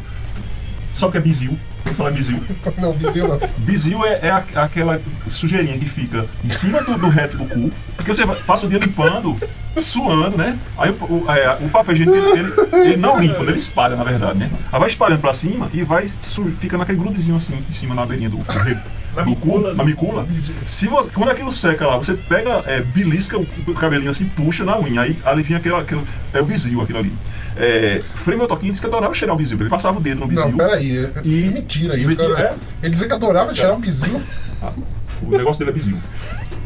sabe 0.93 1.09
o 1.09 1.11
que 1.13 1.17
é 1.17 1.21
bizil? 1.21 1.57
Fala 1.93 2.11
bizil? 2.11 2.39
Não, 2.77 2.91
vizinho 2.93 3.27
não. 3.27 3.39
Bizil 3.59 4.05
é, 4.05 4.19
é 4.23 4.31
a- 4.31 4.43
aquela 4.63 5.01
sujeirinha 5.29 5.77
que 5.77 5.87
fica 5.87 6.27
em 6.43 6.49
cima 6.49 6.81
do, 6.81 6.97
do 6.97 7.07
reto 7.07 7.37
do 7.37 7.45
cu, 7.45 7.71
porque 7.95 8.13
você 8.13 8.25
passa 8.27 8.65
o 8.65 8.69
dia 8.69 8.79
limpando, 8.79 9.37
suando, 9.77 10.37
né? 10.37 10.57
Aí 10.77 10.91
o, 10.91 11.03
o, 11.25 11.31
é, 11.31 11.57
o 11.61 11.69
papel 11.69 11.93
higiênico, 11.93 12.17
ele, 12.17 12.39
ele, 12.39 12.87
ele 12.87 12.97
não 12.97 13.19
limpa, 13.19 13.41
ele 13.43 13.53
espalha, 13.53 13.95
na 13.95 14.03
verdade, 14.03 14.39
né? 14.39 14.49
Aí 14.71 14.79
vai 14.79 14.89
espalhando 14.89 15.21
pra 15.21 15.33
cima 15.33 15.69
e 15.73 15.83
vai, 15.83 16.05
fica 16.57 16.77
naquele 16.77 16.97
grudezinho 16.97 17.35
assim, 17.37 17.63
em 17.67 17.71
cima 17.71 17.95
na 17.95 18.05
beirinha 18.05 18.29
do, 18.29 18.37
do, 18.37 18.43
Na 19.15 19.23
cu, 19.23 19.29
micula, 19.29 19.73
na 19.73 19.83
micula. 19.83 20.27
Se 20.65 20.87
vo- 20.87 21.07
quando 21.13 21.29
aquilo 21.29 21.51
seca 21.53 21.87
lá, 21.87 21.97
você 21.97 22.13
pega, 22.15 22.63
é, 22.65 22.81
belisca 22.81 23.37
o, 23.37 23.47
o 23.67 23.73
cabelinho 23.73 24.11
assim, 24.11 24.25
puxa 24.25 24.63
na 24.65 24.79
unha, 24.79 25.01
aí 25.01 25.17
ali 25.25 25.43
vinha 25.43 25.57
aquele, 25.59 25.75
aquele 25.75 26.01
é 26.33 26.41
o 26.41 26.45
bizil, 26.45 26.81
aquilo 26.81 26.99
ali. 26.99 27.13
É, 27.57 28.01
Frei 28.15 28.37
Motoquinho 28.37 28.73
disse 28.73 28.81
que 28.81 28.87
adorava 28.87 29.13
cheirar 29.13 29.33
o 29.35 29.37
bizil, 29.37 29.57
ele 29.59 29.69
passava 29.69 29.97
o 29.97 30.01
dedo 30.01 30.19
no 30.21 30.27
bizil. 30.27 30.49
Não, 30.49 30.57
peraí. 30.57 30.97
É, 30.97 31.11
E- 31.23 31.47
é 31.47 31.51
mentira 31.51 31.97
isso, 31.97 32.15
cara. 32.17 32.39
é. 32.41 32.53
Ele 32.83 32.91
dizia 32.91 33.07
que 33.07 33.13
adorava 33.13 33.53
tirar 33.53 33.73
o 33.75 33.79
vizinho. 33.79 34.21
Ah, 34.61 34.71
o 35.21 35.29
negócio 35.37 35.59
dele 35.59 35.71
é 35.71 35.73
bizil. 35.73 35.97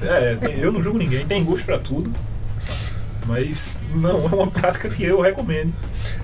É, 0.01 0.35
tem- 0.35 0.57
eu 0.59 0.71
não 0.71 0.81
julgo 0.81 0.97
ninguém, 0.97 1.25
tem 1.25 1.43
gosto 1.43 1.65
pra 1.65 1.77
tudo. 1.77 2.11
Mas 3.25 3.83
não 3.93 4.25
é 4.25 4.33
uma 4.33 4.47
prática 4.49 4.89
que 4.89 5.03
eu 5.03 5.21
recomendo. 5.21 5.71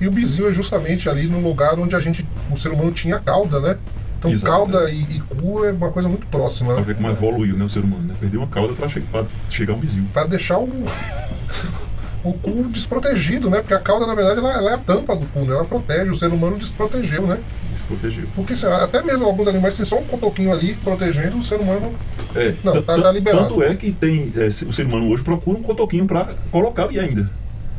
E 0.02 0.08
o 0.08 0.12
vizinho 0.12 0.50
é 0.50 0.54
justamente 0.54 1.08
ali 1.08 1.28
no 1.28 1.40
lugar 1.40 1.78
onde 1.78 1.96
a 1.96 2.00
gente, 2.00 2.28
o 2.50 2.58
ser 2.58 2.70
humano 2.70 2.92
tinha 2.92 3.20
cauda, 3.20 3.60
né? 3.60 3.78
Então 4.26 4.32
Exato. 4.32 4.52
cauda 4.72 4.90
e, 4.92 5.02
e 5.02 5.20
cu 5.22 5.64
é 5.66 5.72
uma 5.72 5.92
coisa 5.92 6.08
muito 6.10 6.26
próxima, 6.28 6.72
Pra 6.74 6.82
né? 6.82 6.88
ver 6.88 6.96
como 6.96 7.10
evoluiu 7.10 7.56
né, 7.58 7.66
o 7.66 7.70
ser 7.70 7.80
humano, 7.84 8.04
né? 8.04 8.16
Perdeu 8.20 8.42
uma 8.42 8.48
cauda 8.48 8.74
pra, 8.74 8.88
che 8.90 9.00
pra 9.02 9.26
chegar 9.50 9.74
a 9.74 9.76
um 9.76 9.80
bizil. 9.80 10.04
Pra 10.14 10.26
deixar 10.26 10.58
o, 10.60 10.70
o 12.24 12.34
cu 12.34 12.64
desprotegido, 12.70 13.50
né? 13.50 13.60
Porque 13.60 13.74
a 13.74 13.80
cauda, 13.80 14.08
na 14.08 14.16
verdade, 14.16 14.40
ela, 14.40 14.52
ela 14.54 14.72
é 14.72 14.74
a 14.74 14.78
tampa 14.78 15.16
do 15.16 15.26
cu, 15.28 15.40
né? 15.42 15.54
Ela 15.54 15.66
protege, 15.66 16.10
o 16.10 16.16
ser 16.16 16.28
humano 16.32 16.58
desprotegeu, 16.58 17.28
né? 17.28 17.40
Se 17.76 17.84
protegeu. 17.84 18.26
Porque 18.36 18.56
sei 18.56 18.70
lá, 18.70 18.84
até 18.84 19.04
mesmo 19.04 19.26
alguns 19.26 19.48
animais 19.48 19.76
têm 19.76 19.86
só 19.86 20.00
um 20.00 20.06
cotoquinho 20.06 20.52
ali 20.52 20.76
protegendo 20.76 21.38
o 21.38 21.44
ser 21.44 21.60
humano. 21.60 21.94
É, 22.34 22.54
Não, 22.64 22.82
tá- 22.82 23.02
tá 23.02 23.12
liberado. 23.12 23.48
Tanto 23.50 23.62
é 23.64 23.76
que 23.76 23.92
tem, 23.92 24.32
é, 24.36 24.48
o 24.48 24.72
ser 24.72 24.86
humano 24.88 25.10
hoje 25.10 25.24
procura 25.24 25.58
um 25.60 25.62
cotoquinho 25.62 26.06
pra 26.08 26.34
colocar 26.52 26.84
ali 26.86 27.00
ainda. 27.00 27.30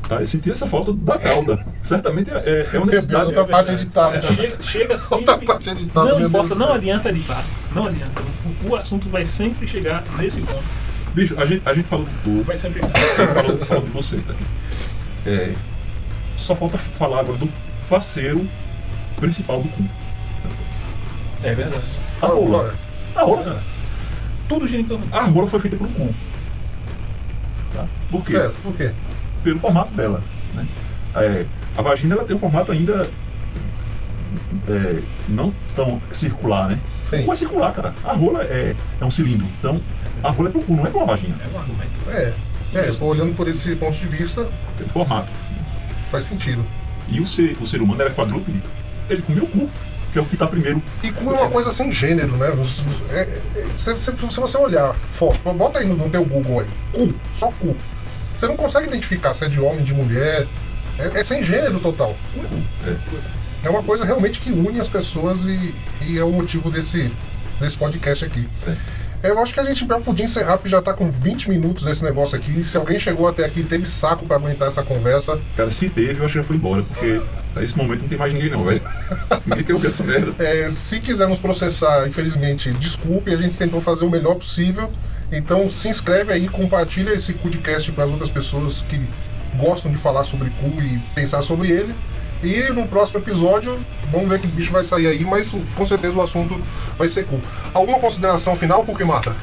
Tá? 0.09 0.23
E 0.23 0.27
sentir 0.27 0.53
essa 0.53 0.67
falta 0.69 0.93
da 0.93 1.19
cauda. 1.19 1.67
Certamente 1.83 2.31
é, 2.31 2.37
é, 2.37 2.69
é 2.73 2.79
uma 2.79 2.87
necessidade. 2.87 3.27
Outra 3.27 3.45
parte 3.45 3.73
editável. 3.73 4.21
É, 4.21 4.23
chega, 4.23 4.63
chega 4.63 4.99
sempre. 4.99 5.17
Outra 5.17 5.39
parte 5.39 5.71
editável, 5.71 6.21
não 6.21 6.27
importa, 6.27 6.55
não 6.55 6.73
adianta 6.73 7.09
editar. 7.09 7.45
Não 7.75 7.87
adianta. 7.87 8.23
O, 8.65 8.69
o 8.71 8.77
assunto 8.77 9.09
vai 9.09 9.27
sempre 9.27 9.67
chegar 9.67 10.05
nesse 10.17 10.43
ponto. 10.43 10.65
Bicho, 11.13 11.41
a 11.41 11.45
gente, 11.45 11.63
a 11.67 11.75
gente 11.75 11.89
falou 11.89 12.07
de 12.07 12.15
tudo. 12.23 12.45
Vai 12.45 12.57
sempre. 12.57 12.81
falou, 12.83 13.59
falou 13.65 13.85
de 13.85 13.91
você 13.91 14.19
tá 14.19 14.33
aqui. 14.33 14.45
É, 15.27 15.55
só 16.37 16.55
falta 16.55 16.77
falar 16.77 17.21
agora 17.21 17.39
do 17.39 17.49
parceiro 17.89 18.47
principal 19.17 19.63
do 19.63 19.69
cu. 19.71 19.85
É 21.43 21.55
verdade. 21.55 22.01
A 22.23 22.27
rola. 22.27 22.75
A 23.15 23.23
rola, 23.23 23.45
cara. 23.45 23.63
Tudo 24.49 24.67
gira 24.67 24.83
em 24.83 24.85
torno. 24.85 25.09
A 25.11 25.23
rola 25.23 25.49
foi 25.49 25.59
feita 25.59 25.77
pelo 25.77 25.89
cu. 25.91 26.15
Tá? 27.73 27.87
Por 28.11 28.25
quê? 28.25 28.33
Certo, 28.33 28.55
por 28.63 28.75
quê? 28.75 28.93
Pelo 29.47 29.61
formato 29.61 29.95
dela. 29.95 30.21
Né? 30.55 30.67
É, 31.15 31.47
a 31.77 31.83
vagina 31.83 32.15
ela 32.17 32.25
tem 32.25 32.35
um 32.35 32.39
formato 32.39 32.73
ainda 32.73 33.09
é, 34.69 35.03
não 35.29 35.55
tão 35.77 36.03
circular, 36.11 36.69
né? 36.69 36.81
Sim. 37.05 37.21
O 37.21 37.25
cu 37.27 37.33
é 37.33 37.37
circular, 37.37 37.73
cara. 37.73 37.95
A 38.05 38.13
rola 38.13 38.43
é, 38.43 38.75
é 39.01 39.05
um 39.05 39.11
cilindro. 39.11 39.47
Então, 39.59 39.81
a 40.23 40.31
rola 40.31 40.49
é 40.49 40.53
pro 40.53 40.61
cu, 40.63 40.75
não 40.75 40.85
é 40.87 40.91
pra 40.91 40.99
uma 40.99 41.07
vagina. 41.07 41.37
É 41.45 41.57
um 41.57 41.61
argumento. 41.61 41.93
É, 42.09 42.33
é, 42.75 42.89
olhando 43.05 43.35
por 43.37 43.47
esse 43.49 43.77
ponto 43.77 43.97
de 43.97 44.07
vista, 44.09 44.49
Tem 44.77 44.87
um 44.87 44.91
formato. 44.91 45.29
faz 46.11 46.25
sentido. 46.25 46.65
E 47.09 47.21
o 47.21 47.25
ser, 47.27 47.57
o 47.61 47.67
ser 47.67 47.81
humano 47.81 48.01
era 48.03 48.11
quadrúpede. 48.11 48.61
Ele 49.09 49.23
comeu 49.23 49.45
o 49.45 49.47
cu, 49.47 49.71
que 50.13 50.19
é 50.19 50.23
o 50.23 50.25
que 50.27 50.37
tá 50.37 50.49
primeiro. 50.49 50.83
E 51.05 51.13
cu 51.13 51.31
é 51.31 51.35
uma 51.41 51.51
coisa 51.51 51.71
sem 51.73 51.93
gênero, 51.93 52.37
né? 52.37 52.49
É, 53.11 53.41
se, 53.77 53.95
se- 54.01 54.17
se 54.17 54.41
você 54.41 54.59
olhar 54.59 54.93
foto, 54.95 55.39
bota 55.55 55.79
aí 55.79 55.87
no, 55.87 55.95
no 55.97 56.11
teu 56.11 56.25
Google 56.25 56.61
aí, 56.61 56.67
cu, 56.93 57.15
só 57.33 57.53
cu. 57.61 57.77
Você 58.39 58.47
não 58.47 58.57
consegue 58.57 58.87
identificar 58.87 59.35
se 59.35 59.45
é 59.45 59.49
de 59.49 59.61
homem, 59.61 59.85
de 59.85 59.95
mulher. 59.95 60.47
É, 60.99 61.21
é 61.21 61.23
sem 61.23 61.43
gênero 61.43 61.79
total. 61.81 62.17
É. 62.87 62.97
É 63.67 63.71
uma 63.71 63.83
coisa 63.83 64.05
realmente 64.05 64.41
que 64.41 64.51
une 64.51 64.81
as 64.81 64.89
pessoas 64.89 65.47
e, 65.47 65.75
e 66.03 66.19
é 66.19 66.25
o 66.25 66.31
motivo 66.31 66.71
desse, 66.71 67.13
desse 67.61 67.77
podcast 67.77 68.25
aqui. 68.25 68.47
Eu 69.23 69.39
acho 69.41 69.53
que 69.53 69.61
a 69.61 69.65
gente 69.65 69.85
já 69.85 70.01
podia 70.01 70.25
encerrar, 70.25 70.59
porque 70.59 70.69
já 70.69 70.81
tá 70.81 70.93
com 70.93 71.11
20 71.11 71.51
minutos 71.51 71.85
desse 71.85 72.05
negócio 72.05 72.37
aqui. 72.37 72.63
Se 72.63 72.77
alguém 72.77 72.99
chegou 72.99 73.27
até 73.27 73.45
aqui 73.45 73.61
e 73.61 73.65
teve 73.65 73.85
saco 73.87 74.25
pra 74.25 74.37
aguentar 74.37 74.69
essa 74.69 74.83
conversa, 74.83 75.41
Cara, 75.57 75.71
se 75.71 75.89
teve, 75.89 76.21
eu 76.21 76.25
acho 76.25 76.35
que 76.35 76.39
já 76.39 76.45
foi 76.45 76.57
embora, 76.57 76.83
porque 76.83 77.21
nesse 77.57 77.77
momento 77.77 78.03
não 78.03 78.09
tem 78.09 78.19
mais 78.19 78.33
ninguém 78.33 78.51
não, 78.51 78.63
velho. 78.63 78.81
ninguém 79.47 79.65
quer 79.65 79.73
ouvir 79.73 79.89
essa 79.89 80.05
merda. 80.05 80.35
É, 80.39 80.71
se 80.71 81.01
quiser 81.01 81.27
nos 81.29 81.41
processar, 81.41 82.07
infelizmente, 82.07 82.71
desculpe, 82.73 83.33
a 83.33 83.37
gente 83.37 83.57
tentou 83.57 83.81
fazer 83.81 84.05
o 84.05 84.11
melhor 84.11 84.35
possível. 84.35 84.91
Então 85.31 85.69
se 85.69 85.89
inscreve 85.89 86.33
aí, 86.33 86.49
compartilha 86.49 87.13
esse 87.13 87.33
podcast 87.35 87.91
para 87.93 88.05
as 88.05 88.11
outras 88.11 88.31
pessoas 88.31 88.83
que 88.89 89.01
gostam 89.57 89.91
de 89.91 89.99
falar 89.99 90.25
sobre 90.25 90.51
cu 90.51 90.81
e 90.81 90.99
pensar 91.15 91.43
sobre 91.43 91.71
ele. 91.71 91.95
E 92.43 92.73
no 92.73 92.87
próximo 92.87 93.21
episódio, 93.21 93.79
vamos 94.13 94.29
ver 94.29 94.39
que 94.39 94.47
bicho 94.47 94.71
vai 94.71 94.85
sair 94.85 95.07
aí, 95.07 95.25
mas 95.25 95.57
com 95.75 95.87
certeza 95.87 96.15
o 96.15 96.23
assunto 96.23 96.61
vai 96.99 97.09
ser 97.09 97.25
cu. 97.25 97.41
Alguma 97.73 97.99
consideração 97.99 98.55
final, 98.55 98.85
Cu 98.85 98.95
que 98.95 99.05
mata? 99.05 99.35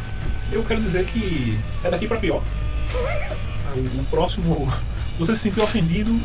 Eu 0.52 0.64
quero 0.64 0.80
dizer 0.80 1.04
que 1.06 1.58
é 1.84 1.90
daqui 1.90 2.08
pra 2.08 2.18
pior. 2.18 2.44
O, 3.76 4.04
próximo. 4.06 4.72
Você 5.18 5.36
se 5.36 5.42
sentiu 5.42 5.64
ofendido, 5.64 6.20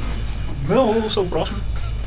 não 0.68 1.02
ouça 1.02 1.20
o 1.20 1.26
próximo, 1.26 1.58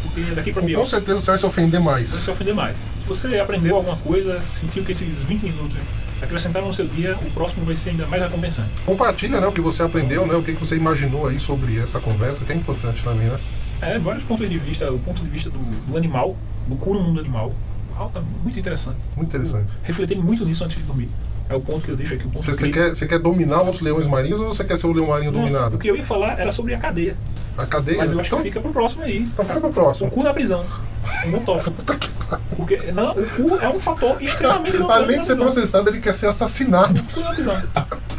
porque 0.04 0.22
é 0.22 0.36
daqui 0.36 0.54
pra 0.54 0.62
pior. 0.62 0.82
Com 0.82 0.88
certeza 0.88 1.20
você 1.20 1.32
vai 1.32 1.38
se 1.40 1.46
ofender 1.46 1.80
Você 1.80 1.86
mais. 1.86 2.10
se 2.10 2.32
ofender 2.32 2.54
mais. 2.54 2.78
Se 3.02 3.08
você 3.08 3.40
aprendeu 3.40 3.76
alguma 3.76 3.98
coisa, 3.98 4.42
sentiu 4.54 4.84
que 4.84 4.92
esses 4.92 5.20
20 5.24 5.44
minutos 5.44 5.76
acrescentaram 6.22 6.68
no 6.68 6.74
seu 6.74 6.88
dia, 6.88 7.18
o 7.26 7.32
próximo 7.32 7.66
vai 7.66 7.76
ser 7.76 7.92
ainda 7.92 8.06
mais 8.08 8.22
recompensante. 8.22 8.70
Compartilha 8.86 9.40
né, 9.42 9.48
o 9.48 9.52
que 9.52 9.62
você 9.62 9.84
aprendeu, 9.84 10.26
né, 10.26 10.36
o 10.36 10.44
que 10.44 10.54
que 10.54 10.60
você 10.66 10.76
imaginou 10.76 11.28
aí 11.28 11.40
sobre 11.40 11.80
essa 11.80 12.00
conversa, 12.00 12.46
que 12.46 12.52
é 12.52 12.56
importante 12.56 13.04
também, 13.04 13.28
né? 13.28 13.40
É, 13.82 13.98
vários 13.98 14.24
pontos 14.24 14.48
de 14.48 14.58
vista, 14.60 14.92
o 14.92 15.00
ponto 15.00 15.22
de 15.24 15.30
vista 15.30 15.50
do, 15.50 15.58
do 15.58 15.98
animal, 15.98 16.36
do 16.68 16.76
cu 16.76 16.94
no 16.94 17.02
mundo 17.02 17.20
animal, 17.20 17.52
alta, 17.98 18.22
muito 18.44 18.60
interessante. 18.60 18.98
Muito 19.16 19.30
interessante. 19.30 19.68
Refleti 19.84 20.16
muito 20.16 20.46
nisso 20.46 20.64
antes 20.64 20.78
de 20.78 20.84
dormir. 20.84 21.10
É 21.50 21.56
o 21.56 21.60
ponto 21.60 21.82
que 21.84 21.90
eu 21.90 21.98
deixo 21.98 22.14
aqui, 22.14 22.26
o 22.28 22.42
Você, 22.42 22.70
quer, 22.70 22.96
quer 22.96 23.20
dominar 23.20 23.60
outros 23.62 23.82
leões 23.82 24.08
marinhos 24.08 24.40
ou 24.40 24.48
você 24.54 24.64
quer 24.64 24.78
ser 24.78 24.88
o 24.88 24.94
leão 24.94 25.08
marinho 25.08 25.32
Não, 25.32 25.42
dominado? 25.42 25.76
O 25.76 25.80
que 25.80 25.90
eu 25.90 25.96
ia 25.98 26.04
falar 26.04 26.40
era 26.40 26.52
sobre 26.52 26.74
a 26.74 26.78
cadeia, 26.78 27.16
A 27.58 27.66
cadeia? 27.66 27.98
mas 27.98 28.12
eu 28.12 28.20
acho 28.20 28.28
então, 28.28 28.40
que 28.40 28.46
fica 28.46 28.62
pro 28.62 28.72
próximo 28.72 29.04
aí. 29.04 29.18
então 29.18 29.44
fica 29.44 29.60
pro 29.60 29.70
O 29.70 29.74
próximo. 29.74 30.10
cu 30.12 30.24
na 30.24 30.34
prisão. 30.34 30.64
Não 31.26 31.40
toca. 31.44 31.72
Porque 32.56 32.92
não, 32.92 33.12
o 33.12 33.26
cu 33.26 33.58
é 33.60 33.70
um 33.70 33.80
fator 33.80 34.22
extremamente 34.22 34.78
Além 34.90 35.20
de 35.20 35.26
ser 35.26 35.36
processado, 35.36 35.90
ele 35.90 36.00
quer 36.00 36.14
ser 36.14 36.28
assassinado. 36.28 37.00
O 37.00 37.04
cu 37.14 37.20
na 37.20 37.30
prisão. 37.32 37.62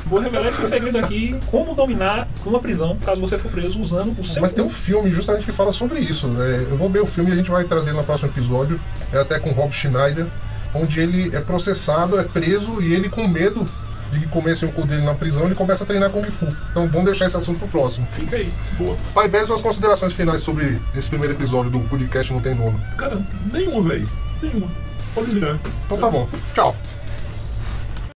Vou 0.07 0.20
revelar 0.20 0.48
esse 0.48 0.66
segredo 0.66 0.98
aqui, 0.98 1.35
como 1.46 1.75
dominar 1.75 2.29
uma 2.44 2.61
prisão, 2.61 2.96
caso 2.98 3.20
você 3.20 3.38
for 3.38 3.51
preso 3.51 3.81
usando 3.81 4.14
o 4.18 4.25
seu 4.25 4.42
Mas 4.42 4.53
tem 4.53 4.62
um 4.62 4.68
cu. 4.68 4.75
filme 4.75 5.11
justamente 5.11 5.46
que 5.46 5.53
fala 5.53 5.72
sobre 5.72 6.01
isso. 6.01 6.31
É, 6.38 6.66
eu 6.70 6.77
vou 6.77 6.90
ver 6.90 7.01
o 7.01 7.07
filme 7.07 7.31
e 7.31 7.33
a 7.33 7.37
gente 7.37 7.51
vai 7.51 7.64
trazer 7.64 7.92
no 7.92 8.05
próximo 8.05 8.31
episódio. 8.31 8.81
É 9.12 9.18
até 9.18 9.38
com 9.38 9.51
Rob 9.51 9.72
Schneider, 9.72 10.27
onde 10.75 11.01
ele 11.01 11.35
é 11.35 11.40
processado, 11.40 12.18
é 12.20 12.25
preso 12.25 12.83
e 12.83 12.92
ele 12.92 13.09
com 13.09 13.27
medo 13.27 13.66
de 14.12 14.20
que 14.20 14.29
comecem 14.29 14.68
o 14.68 14.72
cu 14.72 14.87
dele 14.87 15.03
na 15.03 15.14
prisão, 15.14 15.46
ele 15.46 15.55
começa 15.55 15.85
a 15.85 15.87
treinar 15.87 16.11
Kung 16.11 16.31
Fu. 16.31 16.46
Então 16.70 16.88
vamos 16.88 17.07
deixar 17.07 17.27
esse 17.27 17.37
assunto 17.37 17.59
pro 17.59 17.68
próximo. 17.68 18.07
Fica 18.12 18.37
aí. 18.37 18.53
Boa. 18.79 18.96
Pai 19.14 19.29
velho, 19.29 19.46
suas 19.46 19.62
considerações 19.62 20.12
finais 20.12 20.42
sobre 20.42 20.81
esse 20.94 21.09
primeiro 21.09 21.35
episódio 21.35 21.70
do 21.70 21.81
podcast 21.81 22.33
Não 22.33 22.40
Tem 22.40 22.55
Dono. 22.55 22.81
Cara, 22.96 23.20
nenhuma, 23.51 23.88
velho. 23.88 24.09
Nenhuma. 24.42 24.70
Pode 25.14 25.27
desligar. 25.27 25.59
Então 25.87 25.98
tá 25.98 26.11
bom. 26.11 26.29
Tchau. 26.55 26.77